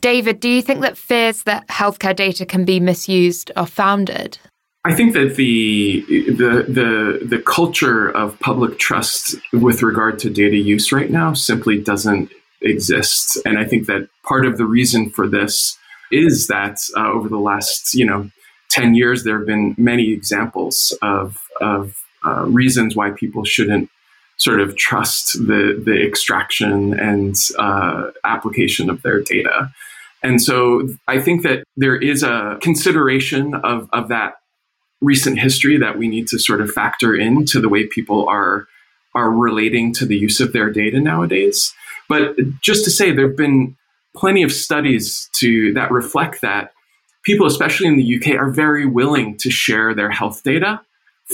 David, 0.00 0.40
do 0.40 0.48
you 0.48 0.62
think 0.62 0.80
that 0.80 0.96
fears 0.96 1.44
that 1.44 1.68
healthcare 1.68 2.16
data 2.16 2.44
can 2.44 2.64
be 2.64 2.80
misused 2.80 3.52
are 3.54 3.66
founded? 3.66 4.38
I 4.84 4.94
think 4.94 5.12
that 5.12 5.36
the 5.36 6.00
the 6.08 6.64
the 6.66 7.26
the 7.26 7.38
culture 7.38 8.08
of 8.08 8.38
public 8.40 8.78
trust 8.78 9.34
with 9.52 9.82
regard 9.82 10.18
to 10.20 10.30
data 10.30 10.56
use 10.56 10.90
right 10.90 11.10
now 11.10 11.34
simply 11.34 11.78
doesn't 11.78 12.30
exist, 12.62 13.38
and 13.44 13.58
I 13.58 13.64
think 13.64 13.86
that 13.86 14.08
part 14.24 14.46
of 14.46 14.56
the 14.56 14.64
reason 14.64 15.10
for 15.10 15.28
this 15.28 15.76
is 16.10 16.46
that 16.46 16.78
uh, 16.96 17.10
over 17.10 17.28
the 17.28 17.38
last 17.38 17.92
you 17.94 18.06
know 18.06 18.30
ten 18.70 18.94
years 18.94 19.24
there 19.24 19.38
have 19.38 19.46
been 19.46 19.74
many 19.76 20.12
examples 20.12 20.96
of 21.02 21.38
of 21.60 21.94
uh, 22.24 22.46
reasons 22.46 22.96
why 22.96 23.10
people 23.10 23.44
shouldn't 23.44 23.90
sort 24.38 24.62
of 24.62 24.76
trust 24.76 25.34
the 25.46 25.78
the 25.84 26.02
extraction 26.06 26.98
and 26.98 27.36
uh, 27.58 28.10
application 28.24 28.88
of 28.88 29.02
their 29.02 29.20
data. 29.20 29.70
And 30.22 30.40
so 30.40 30.88
I 31.06 31.20
think 31.20 31.42
that 31.42 31.64
there 31.76 31.96
is 31.96 32.22
a 32.22 32.58
consideration 32.60 33.54
of, 33.54 33.88
of 33.92 34.08
that 34.08 34.34
recent 35.00 35.38
history 35.38 35.78
that 35.78 35.98
we 35.98 36.08
need 36.08 36.28
to 36.28 36.38
sort 36.38 36.60
of 36.60 36.70
factor 36.70 37.14
into 37.14 37.60
the 37.60 37.68
way 37.68 37.86
people 37.86 38.28
are 38.28 38.66
are 39.14 39.30
relating 39.30 39.92
to 39.92 40.06
the 40.06 40.16
use 40.16 40.40
of 40.40 40.52
their 40.52 40.70
data 40.70 41.00
nowadays. 41.00 41.74
But 42.08 42.36
just 42.60 42.84
to 42.84 42.90
say, 42.90 43.10
there 43.10 43.26
have 43.26 43.36
been 43.36 43.76
plenty 44.14 44.42
of 44.42 44.52
studies 44.52 45.28
to 45.34 45.72
that 45.74 45.90
reflect 45.90 46.42
that 46.42 46.72
people, 47.24 47.46
especially 47.46 47.86
in 47.86 47.96
the 47.96 48.16
UK, 48.16 48.38
are 48.38 48.50
very 48.50 48.86
willing 48.86 49.36
to 49.38 49.50
share 49.50 49.94
their 49.94 50.10
health 50.10 50.42
data 50.42 50.80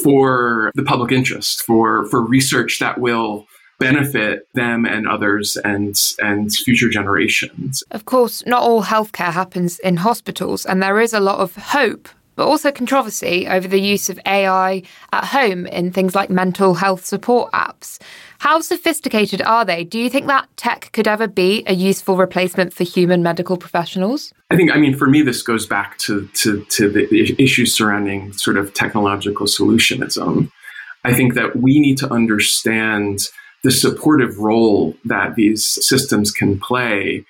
for 0.02 0.70
the 0.74 0.82
public 0.82 1.12
interest, 1.12 1.62
for 1.62 2.06
for 2.06 2.20
research 2.22 2.78
that 2.80 2.98
will 2.98 3.46
benefit 3.78 4.48
them 4.54 4.86
and 4.86 5.06
others 5.06 5.56
and 5.58 5.96
and 6.18 6.52
future 6.52 6.88
generations. 6.88 7.82
Of 7.90 8.04
course, 8.04 8.44
not 8.46 8.62
all 8.62 8.82
healthcare 8.84 9.32
happens 9.32 9.78
in 9.80 9.96
hospitals 9.96 10.64
and 10.64 10.82
there 10.82 11.00
is 11.00 11.12
a 11.12 11.20
lot 11.20 11.40
of 11.40 11.56
hope 11.56 12.08
but 12.36 12.46
also 12.46 12.70
controversy 12.70 13.48
over 13.48 13.66
the 13.66 13.80
use 13.80 14.08
of 14.08 14.20
AI 14.26 14.82
at 15.12 15.24
home 15.24 15.66
in 15.66 15.90
things 15.90 16.14
like 16.14 16.30
mental 16.30 16.74
health 16.74 17.04
support 17.04 17.50
apps. 17.52 17.98
How 18.38 18.60
sophisticated 18.60 19.42
are 19.42 19.64
they? 19.64 19.82
Do 19.82 19.98
you 19.98 20.08
think 20.10 20.26
that 20.26 20.48
tech 20.56 20.90
could 20.92 21.08
ever 21.08 21.26
be 21.26 21.64
a 21.66 21.74
useful 21.74 22.16
replacement 22.16 22.72
for 22.72 22.84
human 22.84 23.22
medical 23.22 23.56
professionals? 23.56 24.32
I 24.50 24.56
think, 24.56 24.70
I 24.70 24.76
mean, 24.76 24.96
for 24.96 25.08
me, 25.08 25.22
this 25.22 25.42
goes 25.42 25.66
back 25.66 25.98
to, 25.98 26.28
to, 26.34 26.64
to 26.64 26.88
the 26.90 27.34
issues 27.42 27.74
surrounding 27.74 28.32
sort 28.34 28.58
of 28.58 28.74
technological 28.74 29.46
solutionism. 29.46 30.52
I 31.04 31.14
think 31.14 31.34
that 31.34 31.56
we 31.56 31.80
need 31.80 31.98
to 31.98 32.12
understand 32.12 33.28
the 33.62 33.70
supportive 33.70 34.38
role 34.38 34.94
that 35.06 35.34
these 35.34 35.64
systems 35.84 36.30
can 36.30 36.58
play 36.60 37.24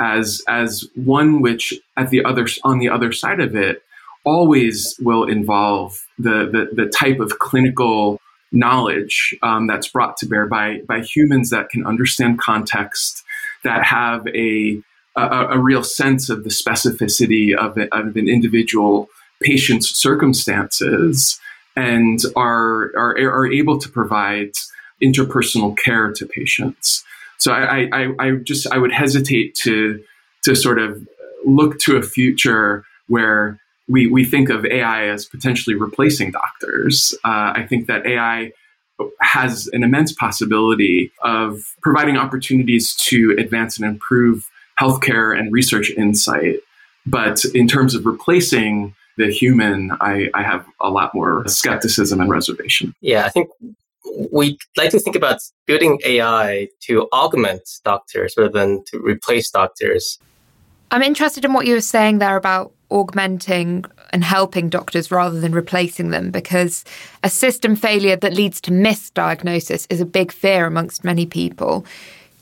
as 0.00 0.42
as 0.48 0.88
one 0.94 1.42
which 1.42 1.74
at 1.96 2.10
the 2.10 2.24
other 2.24 2.46
on 2.64 2.78
the 2.78 2.88
other 2.88 3.12
side 3.12 3.40
of 3.40 3.54
it 3.54 3.82
always 4.24 4.96
will 5.00 5.24
involve 5.24 6.06
the 6.18 6.48
the, 6.50 6.84
the 6.84 6.88
type 6.88 7.20
of 7.20 7.38
clinical 7.38 8.20
knowledge 8.52 9.34
um, 9.42 9.66
that's 9.66 9.88
brought 9.88 10.16
to 10.18 10.26
bear 10.26 10.46
by 10.46 10.80
by 10.86 11.00
humans 11.00 11.50
that 11.50 11.70
can 11.70 11.86
understand 11.86 12.38
context, 12.38 13.24
that 13.64 13.84
have 13.84 14.26
a 14.28 14.82
a, 15.16 15.46
a 15.50 15.58
real 15.58 15.82
sense 15.82 16.30
of 16.30 16.44
the 16.44 16.50
specificity 16.50 17.54
of, 17.54 17.76
of 17.92 18.16
an 18.16 18.28
individual 18.28 19.08
patient's 19.42 19.96
circumstances, 19.96 21.40
and 21.76 22.20
are, 22.36 22.92
are 22.96 23.16
are 23.18 23.46
able 23.50 23.78
to 23.78 23.88
provide 23.88 24.52
interpersonal 25.02 25.76
care 25.76 26.12
to 26.12 26.26
patients. 26.26 27.04
So 27.38 27.52
I, 27.52 27.88
I, 27.92 28.14
I 28.20 28.30
just 28.36 28.68
I 28.68 28.78
would 28.78 28.92
hesitate 28.92 29.54
to 29.56 30.02
to 30.44 30.54
sort 30.54 30.78
of 30.78 31.06
look 31.44 31.78
to 31.80 31.96
a 31.96 32.02
future 32.02 32.84
where 33.08 33.58
we, 33.88 34.06
we 34.06 34.24
think 34.24 34.48
of 34.48 34.64
AI 34.64 35.08
as 35.08 35.26
potentially 35.26 35.76
replacing 35.76 36.30
doctors. 36.30 37.14
Uh, 37.24 37.52
I 37.56 37.66
think 37.68 37.86
that 37.86 38.06
AI 38.06 38.52
has 39.20 39.68
an 39.68 39.82
immense 39.82 40.12
possibility 40.12 41.10
of 41.22 41.60
providing 41.82 42.16
opportunities 42.16 42.94
to 42.94 43.34
advance 43.38 43.78
and 43.78 43.86
improve 43.86 44.48
healthcare 44.80 45.36
and 45.36 45.52
research 45.52 45.90
insight. 45.90 46.56
But 47.06 47.44
in 47.46 47.66
terms 47.66 47.94
of 47.94 48.06
replacing 48.06 48.94
the 49.16 49.30
human, 49.30 49.92
I, 50.00 50.28
I 50.34 50.42
have 50.42 50.64
a 50.80 50.90
lot 50.90 51.14
more 51.14 51.46
skepticism 51.46 52.20
and 52.20 52.30
reservation. 52.30 52.94
Yeah, 53.00 53.24
I 53.24 53.28
think 53.28 53.50
we 54.30 54.58
like 54.76 54.90
to 54.90 55.00
think 55.00 55.16
about 55.16 55.40
building 55.66 56.00
AI 56.04 56.68
to 56.82 57.08
augment 57.12 57.80
doctors 57.84 58.34
rather 58.36 58.50
than 58.50 58.84
to 58.86 58.98
replace 58.98 59.50
doctors. 59.50 60.18
I'm 60.90 61.02
interested 61.02 61.44
in 61.44 61.52
what 61.52 61.66
you 61.66 61.74
were 61.74 61.80
saying 61.80 62.18
there 62.18 62.36
about 62.36 62.72
augmenting 62.92 63.84
and 64.12 64.22
helping 64.22 64.68
doctors 64.68 65.10
rather 65.10 65.40
than 65.40 65.52
replacing 65.52 66.10
them 66.10 66.30
because 66.30 66.84
a 67.22 67.30
system 67.30 67.74
failure 67.74 68.16
that 68.16 68.34
leads 68.34 68.60
to 68.60 68.70
misdiagnosis 68.70 69.86
is 69.90 70.00
a 70.00 70.06
big 70.06 70.30
fear 70.30 70.66
amongst 70.66 71.04
many 71.04 71.26
people. 71.26 71.84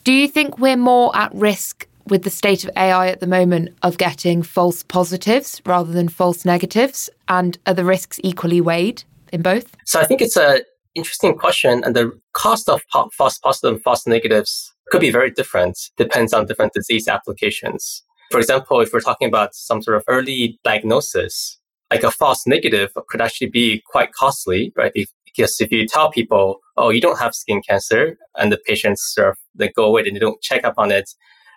Do 0.04 0.12
you 0.12 0.28
think 0.28 0.58
we're 0.58 0.76
more 0.76 1.14
at 1.16 1.32
risk 1.34 1.86
with 2.06 2.24
the 2.24 2.30
state 2.30 2.64
of 2.64 2.70
AI 2.76 3.08
at 3.08 3.20
the 3.20 3.26
moment 3.26 3.70
of 3.82 3.98
getting 3.98 4.42
false 4.42 4.82
positives 4.82 5.62
rather 5.64 5.92
than 5.92 6.08
false 6.08 6.44
negatives? 6.44 7.08
And 7.28 7.58
are 7.66 7.74
the 7.74 7.84
risks 7.84 8.18
equally 8.24 8.60
weighed 8.60 9.04
in 9.32 9.42
both? 9.42 9.76
So 9.84 10.00
I 10.00 10.04
think 10.04 10.20
it's 10.20 10.36
a 10.36 10.62
interesting 10.94 11.36
question, 11.36 11.84
and 11.84 11.94
the 11.94 12.18
cost 12.32 12.68
of 12.68 12.82
false 12.90 13.14
positives 13.16 13.38
positive 13.38 13.74
and 13.74 13.82
false 13.82 14.06
negatives 14.06 14.74
could 14.90 15.00
be 15.00 15.12
very 15.12 15.30
different. 15.30 15.78
Depends 15.96 16.32
on 16.32 16.46
different 16.46 16.72
disease 16.72 17.06
applications. 17.06 18.02
For 18.30 18.38
example, 18.38 18.80
if 18.80 18.92
we're 18.92 19.00
talking 19.00 19.28
about 19.28 19.54
some 19.54 19.82
sort 19.82 19.96
of 19.96 20.04
early 20.06 20.58
diagnosis, 20.62 21.58
like 21.90 22.04
a 22.04 22.10
false 22.12 22.46
negative 22.46 22.90
could 23.08 23.20
actually 23.20 23.50
be 23.50 23.82
quite 23.86 24.12
costly, 24.12 24.72
right? 24.76 24.92
Because 25.24 25.60
if 25.60 25.72
you 25.72 25.86
tell 25.86 26.10
people, 26.10 26.60
oh, 26.76 26.90
you 26.90 27.00
don't 27.00 27.18
have 27.18 27.34
skin 27.34 27.60
cancer, 27.68 28.16
and 28.36 28.52
the 28.52 28.58
patients 28.66 29.12
sort 29.14 29.30
of 29.30 29.36
they 29.54 29.68
go 29.68 29.84
away 29.84 30.02
and 30.06 30.14
they 30.14 30.20
don't 30.20 30.40
check 30.40 30.64
up 30.64 30.74
on 30.78 30.92
it, 30.92 31.10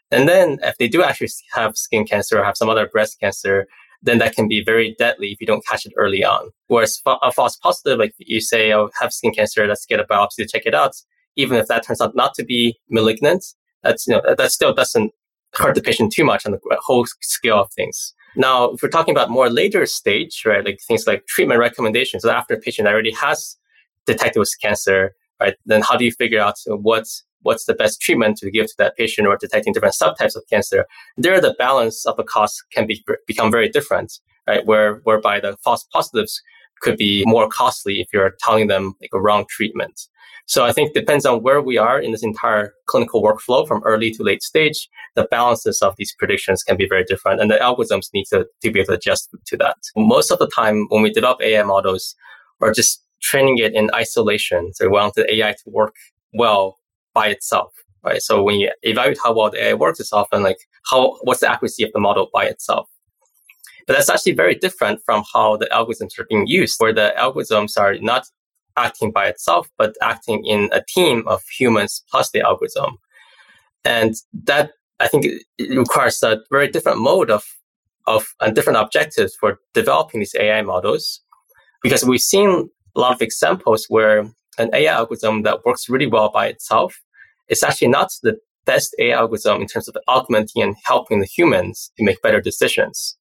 and 0.09 0.27
then 0.27 0.57
if 0.63 0.77
they 0.77 0.87
do 0.87 1.03
actually 1.03 1.29
have 1.53 1.77
skin 1.77 2.05
cancer 2.05 2.39
or 2.39 2.43
have 2.43 2.57
some 2.57 2.69
other 2.69 2.87
breast 2.87 3.19
cancer, 3.19 3.67
then 4.01 4.17
that 4.17 4.35
can 4.35 4.47
be 4.47 4.63
very 4.63 4.95
deadly 4.97 5.31
if 5.31 5.39
you 5.39 5.47
don't 5.47 5.65
catch 5.65 5.85
it 5.85 5.93
early 5.95 6.23
on. 6.25 6.49
Whereas 6.67 6.99
a 7.05 7.31
false 7.31 7.55
positive, 7.55 7.99
like 7.99 8.13
you 8.17 8.41
say, 8.41 8.73
oh, 8.73 8.89
have 8.99 9.13
skin 9.13 9.31
cancer, 9.33 9.65
let's 9.67 9.85
get 9.85 9.99
a 9.99 10.03
biopsy 10.03 10.37
to 10.37 10.47
check 10.47 10.63
it 10.65 10.75
out. 10.75 10.95
Even 11.35 11.57
if 11.57 11.67
that 11.67 11.85
turns 11.85 12.01
out 12.01 12.15
not 12.15 12.33
to 12.35 12.43
be 12.43 12.77
malignant, 12.89 13.45
that's, 13.81 14.05
you 14.05 14.13
know, 14.13 14.21
that 14.37 14.51
still 14.51 14.73
doesn't 14.73 15.13
hurt 15.55 15.75
the 15.75 15.81
patient 15.81 16.11
too 16.11 16.25
much 16.25 16.45
on 16.45 16.51
the 16.53 16.59
whole 16.83 17.05
scale 17.21 17.61
of 17.61 17.71
things. 17.73 18.13
Now, 18.35 18.71
if 18.71 18.81
we're 18.81 18.89
talking 18.89 19.13
about 19.13 19.29
more 19.29 19.49
later 19.49 19.85
stage, 19.85 20.43
right, 20.45 20.65
like 20.65 20.79
things 20.87 21.05
like 21.05 21.25
treatment 21.27 21.59
recommendations, 21.59 22.23
so 22.23 22.31
after 22.31 22.55
a 22.55 22.59
patient 22.59 22.87
already 22.87 23.11
has 23.11 23.57
detected 24.05 24.39
with 24.39 24.53
cancer, 24.61 25.15
right, 25.39 25.55
then 25.65 25.81
how 25.81 25.95
do 25.95 26.05
you 26.05 26.11
figure 26.11 26.39
out 26.39 26.55
what's 26.67 27.23
what's 27.43 27.65
the 27.65 27.73
best 27.73 28.01
treatment 28.01 28.37
to 28.37 28.49
give 28.49 28.67
to 28.67 28.73
that 28.77 28.95
patient 28.95 29.27
or 29.27 29.37
detecting 29.37 29.73
different 29.73 29.95
subtypes 30.01 30.35
of 30.35 30.43
cancer? 30.49 30.85
There, 31.17 31.39
the 31.39 31.55
balance 31.59 32.05
of 32.05 32.17
the 32.17 32.23
cost 32.23 32.63
can 32.71 32.87
be 32.87 33.03
become 33.27 33.51
very 33.51 33.69
different, 33.69 34.19
right? 34.47 34.65
Where 34.65 35.01
whereby 35.03 35.39
the 35.39 35.57
false 35.63 35.85
positives 35.93 36.41
could 36.83 36.97
be 36.97 37.23
more 37.25 37.47
costly 37.47 38.01
if 38.01 38.07
you're 38.13 38.35
telling 38.39 38.67
them 38.67 38.93
like 39.01 39.09
a 39.13 39.21
wrong 39.21 39.45
treatment. 39.49 40.07
So 40.45 40.65
I 40.65 40.73
think 40.73 40.93
depends 40.93 41.25
on 41.25 41.41
where 41.41 41.61
we 41.61 41.77
are 41.77 41.99
in 41.99 42.11
this 42.11 42.23
entire 42.23 42.73
clinical 42.87 43.23
workflow 43.23 43.65
from 43.65 43.81
early 43.85 44.11
to 44.11 44.23
late 44.23 44.43
stage. 44.43 44.89
The 45.15 45.27
balances 45.31 45.81
of 45.81 45.95
these 45.97 46.13
predictions 46.19 46.63
can 46.63 46.75
be 46.75 46.87
very 46.87 47.05
different 47.05 47.39
and 47.41 47.49
the 47.49 47.55
algorithms 47.55 48.09
need 48.13 48.25
to, 48.25 48.45
to 48.61 48.71
be 48.71 48.79
able 48.79 48.87
to 48.87 48.93
adjust 48.93 49.29
to 49.45 49.57
that. 49.57 49.77
Most 49.95 50.31
of 50.31 50.39
the 50.39 50.51
time 50.53 50.85
when 50.89 51.01
we 51.01 51.11
develop 51.11 51.41
AI 51.41 51.63
models, 51.63 52.15
we're 52.59 52.73
just 52.73 53.03
training 53.21 53.57
it 53.59 53.73
in 53.73 53.89
isolation. 53.95 54.73
So 54.73 54.85
we 54.85 54.91
want 54.91 55.15
the 55.15 55.33
AI 55.33 55.53
to 55.53 55.63
work 55.67 55.95
well 56.33 56.77
by 57.13 57.27
itself. 57.27 57.73
Right. 58.03 58.21
So 58.21 58.43
when 58.43 58.59
you 58.59 58.69
evaluate 58.81 59.19
how 59.23 59.33
well 59.33 59.49
the 59.49 59.63
AI 59.63 59.73
works, 59.75 60.01
it's 60.01 60.11
often 60.11 60.43
like 60.43 60.57
how 60.91 61.17
what's 61.21 61.39
the 61.39 61.49
accuracy 61.49 61.85
of 61.85 61.91
the 61.93 62.01
model 62.01 62.29
by 62.33 62.45
itself. 62.45 62.89
But 63.85 63.93
that's 63.93 64.09
actually 64.09 64.33
very 64.33 64.55
different 64.55 65.01
from 65.05 65.23
how 65.33 65.57
the 65.57 65.65
algorithms 65.67 66.17
are 66.19 66.25
being 66.29 66.47
used, 66.47 66.75
where 66.79 66.93
the 66.93 67.13
algorithms 67.17 67.77
are 67.77 67.95
not 67.99 68.27
acting 68.77 69.11
by 69.11 69.27
itself, 69.27 69.69
but 69.77 69.95
acting 70.01 70.45
in 70.45 70.69
a 70.71 70.81
team 70.87 71.23
of 71.27 71.43
humans 71.59 72.03
plus 72.09 72.31
the 72.31 72.41
algorithm. 72.41 72.97
And 73.85 74.15
that 74.45 74.71
I 74.99 75.07
think 75.07 75.25
requires 75.59 76.23
a 76.23 76.41
very 76.49 76.67
different 76.67 76.99
mode 76.99 77.29
of 77.29 77.43
of 78.05 78.33
and 78.41 78.53
different 78.53 78.79
objectives 78.79 79.33
for 79.35 79.59
developing 79.73 80.19
these 80.19 80.35
AI 80.37 80.61
models, 80.61 81.21
because 81.81 82.03
we've 82.03 82.19
seen 82.19 82.69
a 82.95 82.99
lot 82.99 83.13
of 83.13 83.21
examples 83.21 83.85
where 83.87 84.29
an 84.57 84.69
AI 84.73 84.93
algorithm 84.93 85.43
that 85.43 85.65
works 85.65 85.89
really 85.89 86.07
well 86.07 86.29
by 86.29 86.47
itself 86.47 87.01
is 87.47 87.63
actually 87.63 87.87
not 87.87 88.11
the 88.21 88.37
best 88.65 88.95
AI 88.99 89.17
algorithm 89.17 89.61
in 89.61 89.67
terms 89.67 89.87
of 89.87 89.97
augmenting 90.07 90.61
and 90.61 90.75
helping 90.85 91.19
the 91.19 91.25
humans 91.25 91.91
to 91.97 92.03
make 92.03 92.21
better 92.21 92.41
decisions. 92.41 93.17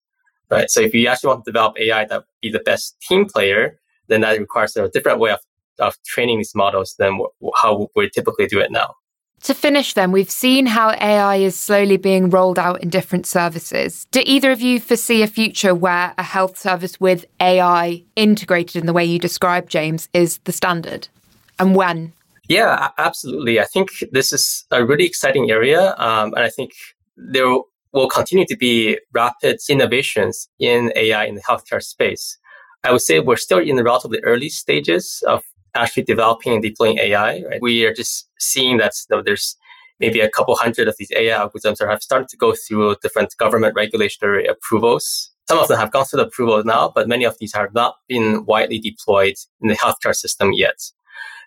Right. 0.52 0.70
So 0.70 0.80
if 0.80 0.92
you 0.92 1.06
actually 1.08 1.28
want 1.28 1.44
to 1.46 1.50
develop 1.50 1.78
AI 1.78 2.04
that 2.04 2.24
be 2.42 2.50
the 2.50 2.60
best 2.60 3.00
team 3.00 3.24
player, 3.24 3.80
then 4.08 4.20
that 4.20 4.38
requires 4.38 4.76
a 4.76 4.88
different 4.90 5.18
way 5.18 5.30
of, 5.30 5.40
of 5.78 5.96
training 6.04 6.38
these 6.38 6.54
models 6.54 6.94
than 6.98 7.20
how 7.56 7.88
we 7.96 8.10
typically 8.10 8.46
do 8.46 8.60
it 8.60 8.70
now. 8.70 8.94
To 9.44 9.54
finish, 9.54 9.94
then, 9.94 10.12
we've 10.12 10.30
seen 10.30 10.66
how 10.66 10.90
AI 10.90 11.36
is 11.36 11.58
slowly 11.58 11.96
being 11.96 12.30
rolled 12.30 12.58
out 12.58 12.80
in 12.82 12.90
different 12.90 13.26
services. 13.26 14.06
Do 14.12 14.22
either 14.24 14.52
of 14.52 14.60
you 14.60 14.78
foresee 14.78 15.22
a 15.22 15.26
future 15.26 15.74
where 15.74 16.14
a 16.16 16.22
health 16.22 16.58
service 16.58 17.00
with 17.00 17.24
AI 17.40 18.04
integrated 18.14 18.76
in 18.76 18.86
the 18.86 18.92
way 18.92 19.04
you 19.04 19.18
described, 19.18 19.68
James, 19.70 20.08
is 20.12 20.38
the 20.44 20.52
standard? 20.52 21.08
And 21.58 21.74
when? 21.74 22.12
Yeah, 22.48 22.90
absolutely. 22.98 23.58
I 23.58 23.64
think 23.64 23.88
this 24.12 24.32
is 24.32 24.64
a 24.70 24.84
really 24.84 25.06
exciting 25.06 25.50
area. 25.50 25.94
Um, 25.96 26.34
and 26.34 26.44
I 26.44 26.50
think 26.50 26.72
there 27.16 27.58
will 27.92 28.08
continue 28.08 28.46
to 28.46 28.56
be 28.56 28.98
rapid 29.12 29.58
innovations 29.68 30.48
in 30.58 30.92
AI 30.96 31.24
in 31.24 31.34
the 31.34 31.42
healthcare 31.42 31.82
space. 31.82 32.38
I 32.84 32.90
would 32.90 33.02
say 33.02 33.20
we're 33.20 33.36
still 33.36 33.58
in 33.58 33.76
the 33.76 33.84
relatively 33.84 34.20
early 34.24 34.48
stages 34.48 35.22
of 35.26 35.42
actually 35.74 36.02
developing 36.02 36.54
and 36.54 36.62
deploying 36.62 36.98
AI. 36.98 37.42
Right? 37.42 37.62
We 37.62 37.84
are 37.84 37.94
just 37.94 38.28
seeing 38.38 38.78
that 38.78 38.92
you 39.08 39.16
know, 39.16 39.22
there's 39.22 39.56
maybe 40.00 40.20
a 40.20 40.30
couple 40.30 40.54
hundred 40.56 40.88
of 40.88 40.96
these 40.98 41.12
AI 41.12 41.38
algorithms 41.38 41.76
that 41.78 41.88
have 41.88 42.02
started 42.02 42.28
to 42.28 42.36
go 42.36 42.54
through 42.54 42.96
different 43.02 43.36
government 43.38 43.74
regulatory 43.76 44.46
approvals. 44.46 45.30
Some 45.48 45.58
of 45.58 45.68
them 45.68 45.78
have 45.78 45.92
gone 45.92 46.04
through 46.04 46.18
the 46.18 46.26
approvals 46.26 46.64
now, 46.64 46.90
but 46.94 47.08
many 47.08 47.24
of 47.24 47.36
these 47.38 47.54
have 47.54 47.74
not 47.74 47.96
been 48.08 48.44
widely 48.46 48.78
deployed 48.78 49.34
in 49.60 49.68
the 49.68 49.76
healthcare 49.76 50.14
system 50.14 50.52
yet. 50.52 50.80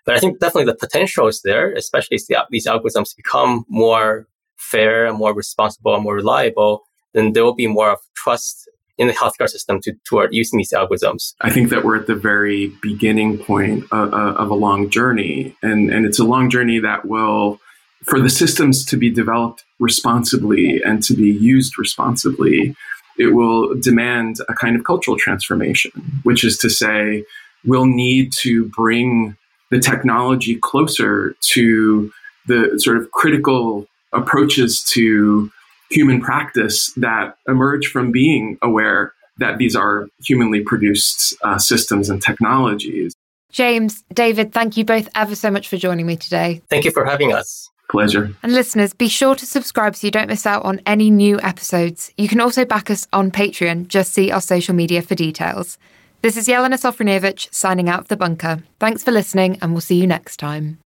But 0.04 0.14
I 0.14 0.20
think 0.20 0.38
definitely 0.38 0.72
the 0.72 0.76
potential 0.76 1.26
is 1.26 1.42
there, 1.42 1.72
especially 1.72 2.14
as 2.14 2.26
the, 2.26 2.36
these 2.50 2.66
algorithms 2.66 3.16
become 3.16 3.64
more 3.68 4.28
fair 4.56 5.06
and 5.06 5.16
more 5.16 5.34
responsible 5.34 5.94
and 5.94 6.02
more 6.02 6.16
reliable, 6.16 6.82
then 7.14 7.32
there 7.32 7.44
will 7.44 7.54
be 7.54 7.66
more 7.66 7.90
of 7.90 7.98
trust 8.14 8.68
in 8.98 9.08
the 9.08 9.12
healthcare 9.12 9.48
system 9.48 9.80
to, 9.82 9.92
toward 10.04 10.32
using 10.32 10.56
these 10.56 10.72
algorithms. 10.72 11.34
I 11.42 11.50
think 11.50 11.68
that 11.70 11.84
we're 11.84 11.96
at 11.96 12.06
the 12.06 12.14
very 12.14 12.72
beginning 12.80 13.38
point 13.38 13.84
of, 13.92 14.12
of 14.14 14.50
a 14.50 14.54
long 14.54 14.88
journey, 14.88 15.54
and, 15.62 15.90
and 15.90 16.06
it's 16.06 16.18
a 16.18 16.24
long 16.24 16.48
journey 16.48 16.78
that 16.78 17.06
will, 17.06 17.60
for 18.04 18.20
the 18.20 18.30
systems 18.30 18.84
to 18.86 18.96
be 18.96 19.10
developed 19.10 19.64
responsibly 19.78 20.82
and 20.82 21.02
to 21.02 21.14
be 21.14 21.30
used 21.30 21.78
responsibly, 21.78 22.74
it 23.18 23.34
will 23.34 23.74
demand 23.80 24.36
a 24.48 24.54
kind 24.54 24.76
of 24.76 24.84
cultural 24.84 25.16
transformation, 25.18 25.92
which 26.22 26.44
is 26.44 26.56
to 26.58 26.70
say, 26.70 27.24
we'll 27.64 27.86
need 27.86 28.32
to 28.32 28.66
bring 28.66 29.36
the 29.70 29.80
technology 29.80 30.56
closer 30.56 31.34
to 31.40 32.10
the 32.46 32.78
sort 32.78 32.96
of 32.96 33.10
critical 33.10 33.86
approaches 34.16 34.82
to 34.94 35.50
human 35.90 36.20
practice 36.20 36.92
that 36.96 37.36
emerge 37.46 37.86
from 37.86 38.10
being 38.10 38.58
aware 38.62 39.12
that 39.38 39.58
these 39.58 39.76
are 39.76 40.08
humanly 40.24 40.60
produced 40.60 41.34
uh, 41.42 41.58
systems 41.58 42.08
and 42.08 42.22
technologies. 42.22 43.14
James, 43.52 44.02
David, 44.12 44.52
thank 44.52 44.76
you 44.76 44.84
both 44.84 45.08
ever 45.14 45.34
so 45.34 45.50
much 45.50 45.68
for 45.68 45.76
joining 45.76 46.06
me 46.06 46.16
today. 46.16 46.62
Thank 46.68 46.84
you 46.84 46.90
for 46.90 47.04
having 47.04 47.32
us. 47.32 47.70
Pleasure. 47.88 48.34
And 48.42 48.52
listeners, 48.52 48.92
be 48.92 49.08
sure 49.08 49.36
to 49.36 49.46
subscribe 49.46 49.94
so 49.94 50.06
you 50.06 50.10
don't 50.10 50.26
miss 50.28 50.44
out 50.44 50.64
on 50.64 50.80
any 50.86 51.10
new 51.10 51.40
episodes. 51.40 52.12
You 52.16 52.26
can 52.26 52.40
also 52.40 52.64
back 52.64 52.90
us 52.90 53.06
on 53.12 53.30
Patreon. 53.30 53.86
Just 53.86 54.12
see 54.12 54.32
our 54.32 54.40
social 54.40 54.74
media 54.74 55.02
for 55.02 55.14
details. 55.14 55.78
This 56.22 56.36
is 56.36 56.48
Jelena 56.48 56.74
Sofronijevic 56.74 57.54
signing 57.54 57.88
out 57.88 58.00
of 58.00 58.08
the 58.08 58.16
bunker. 58.16 58.64
Thanks 58.80 59.04
for 59.04 59.12
listening, 59.12 59.58
and 59.62 59.72
we'll 59.72 59.80
see 59.80 60.00
you 60.00 60.06
next 60.06 60.38
time. 60.38 60.78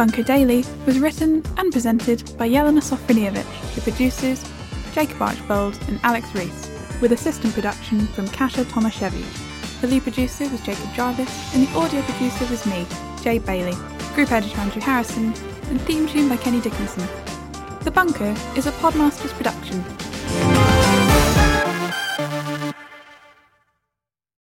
Bunker 0.00 0.22
Daily 0.22 0.64
was 0.86 0.98
written 0.98 1.42
and 1.58 1.70
presented 1.70 2.24
by 2.38 2.48
Jelena 2.48 2.80
Sofronijevic, 2.80 3.74
the 3.74 3.82
producers 3.82 4.42
Jacob 4.94 5.20
Archbold 5.20 5.78
and 5.88 6.00
Alex 6.02 6.34
Rees, 6.34 6.70
with 7.02 7.12
assistant 7.12 7.52
production 7.52 8.06
from 8.06 8.26
Kasia 8.26 8.64
Tomasiewicz. 8.64 9.80
The 9.82 9.88
lead 9.88 10.02
producer 10.04 10.48
was 10.48 10.62
Jacob 10.62 10.90
Jarvis, 10.94 11.54
and 11.54 11.66
the 11.66 11.76
audio 11.76 12.00
producer 12.00 12.46
was 12.46 12.64
me, 12.64 12.86
Jade 13.20 13.44
Bailey, 13.44 13.76
group 14.14 14.32
editor 14.32 14.58
Andrew 14.60 14.80
Harrison, 14.80 15.34
and 15.68 15.78
theme 15.82 16.08
tune 16.08 16.30
by 16.30 16.38
Kenny 16.38 16.62
Dickinson. 16.62 17.06
The 17.80 17.90
Bunker 17.90 18.34
is 18.56 18.66
a 18.66 18.72
Podmasters 18.72 19.34
production 19.34 19.84